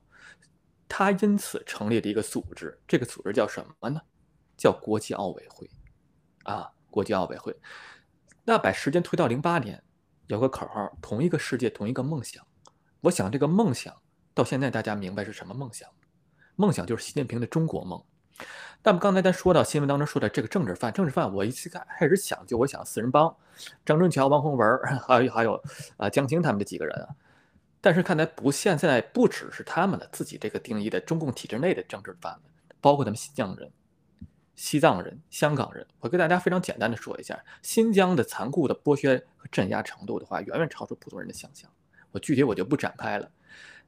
[0.87, 3.99] 他因此成立了一个组织，这个组织叫什么呢？
[4.55, 5.67] 叫国际奥委会。
[6.43, 7.59] 啊，国际奥委会。
[8.43, 9.81] 那把时间推到零八年，
[10.27, 12.45] 有个口号：同一个世界，同一个梦想。
[13.01, 13.99] 我想这个梦想
[14.35, 15.89] 到现在大家明白是什么梦想？
[16.55, 17.99] 梦想就是习近平的中国梦。
[18.85, 23.35] 那么刚才咱说到新闻当中说的这个政治犯，政治犯，我一开开始想就我想四人帮，
[23.83, 25.59] 张春桥、王洪文， 还有还有
[25.97, 27.09] 啊江青他们这几个人啊。
[27.81, 32.39] 但是看来不现在不只是他们的自己这个定义的中共体制内的政治犯，
[32.79, 33.71] 包括他们新疆人、
[34.55, 35.83] 西藏人、香港人。
[35.99, 41.67] 我跟大家非常简单的说一下，新疆的残酷的剥削和镇压程度的话，远远超出普通人的想象。
[42.11, 43.31] 我具体我就不展开了。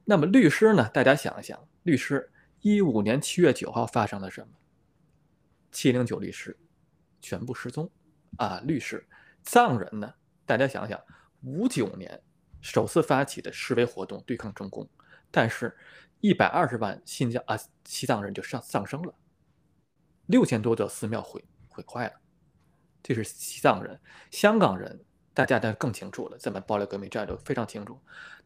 [0.04, 0.88] 那么律师呢？
[0.92, 2.32] 大家想一想，律师。
[2.60, 4.48] 一五年七月九号发生了什么？
[5.70, 6.56] 七零九律师
[7.20, 7.90] 全部失踪
[8.36, 8.60] 啊！
[8.64, 9.06] 律师
[9.42, 10.14] 藏人呢？
[10.44, 11.00] 大家想想，
[11.42, 12.22] 五九年
[12.60, 14.88] 首次发起的示威活动对抗中共，
[15.30, 15.76] 但是，
[16.20, 19.14] 一百二十万新疆啊西藏人就上丧生了，
[20.26, 22.14] 六千多座寺庙毁毁坏了，
[23.02, 24.00] 这是西藏人，
[24.30, 25.04] 香港人。
[25.38, 27.96] 大家呢更清楚了，咱们爆料革命战斗非常清楚。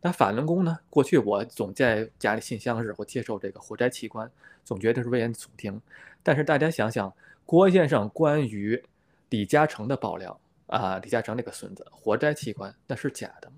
[0.03, 0.79] 那法轮功呢？
[0.91, 4.31] 过去我总在家里信箱时候接受这个活摘器官，
[4.63, 5.81] 总觉得是危言耸听。
[6.23, 7.11] 但是大家想想，
[7.47, 8.85] 郭先生关于
[9.31, 13.57] 李嘉诚的爆料啊，李嘉诚那个孙子活摘器官，那是假的吗？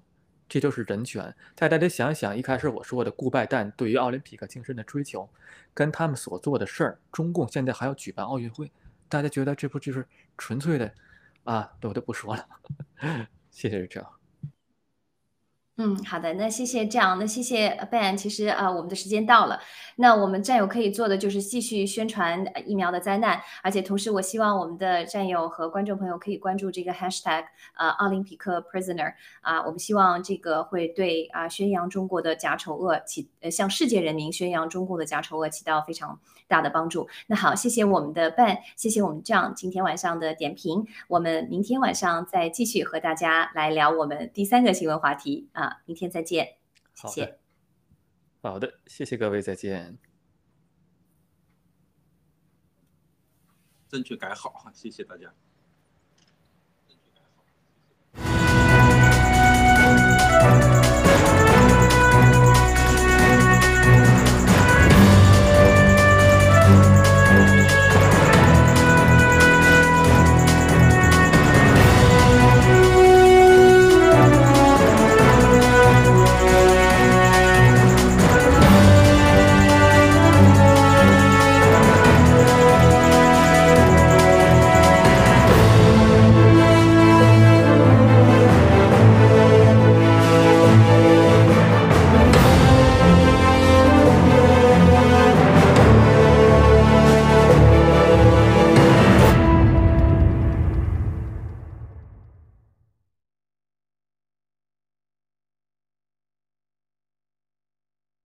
[0.49, 1.35] 这就是人权。
[1.57, 5.29] 大家想想，一开始我说的顾拜旦对于奥林匹克精神的追求，
[5.75, 8.71] 跟他们所做的事儿，中共现在还要举办奥运会，
[9.09, 10.07] 大家觉得这不就是
[10.39, 10.95] 纯粹的？
[11.45, 12.47] 啊，我就不说了，
[13.51, 14.11] 谢谢这样。
[15.77, 18.17] 嗯，好的，那谢谢这样，那谢谢 Ben。
[18.17, 19.59] 其实啊，我们的时间到了，
[19.97, 27.47] 那我们战友可以做的就是继续宣传疫苗的灾难，而且同时我希望我们的战友和观众朋友可以关注这个 Hashtag
[27.77, 37.09] 呃奥林匹克 Prisoner 啊，我们希望这个会对啊宣扬中国的假丑恶起呃向世界人民宣扬中共的假丑恶起到非常大的帮助。
[37.27, 45.64] 那好，谢谢我们的 Ben，谢谢我们这样今天晚上的点评，我们明天晚上再继续和大家来聊我们第三个新闻话题啊。
[45.87, 46.59] 明天再见。
[46.95, 47.39] 谢谢。
[48.43, 49.99] 好的，谢谢各位，再见。
[53.89, 55.33] 正确改好，谢谢大家。
[56.89, 57.23] 正确改
[60.81, 60.84] 好。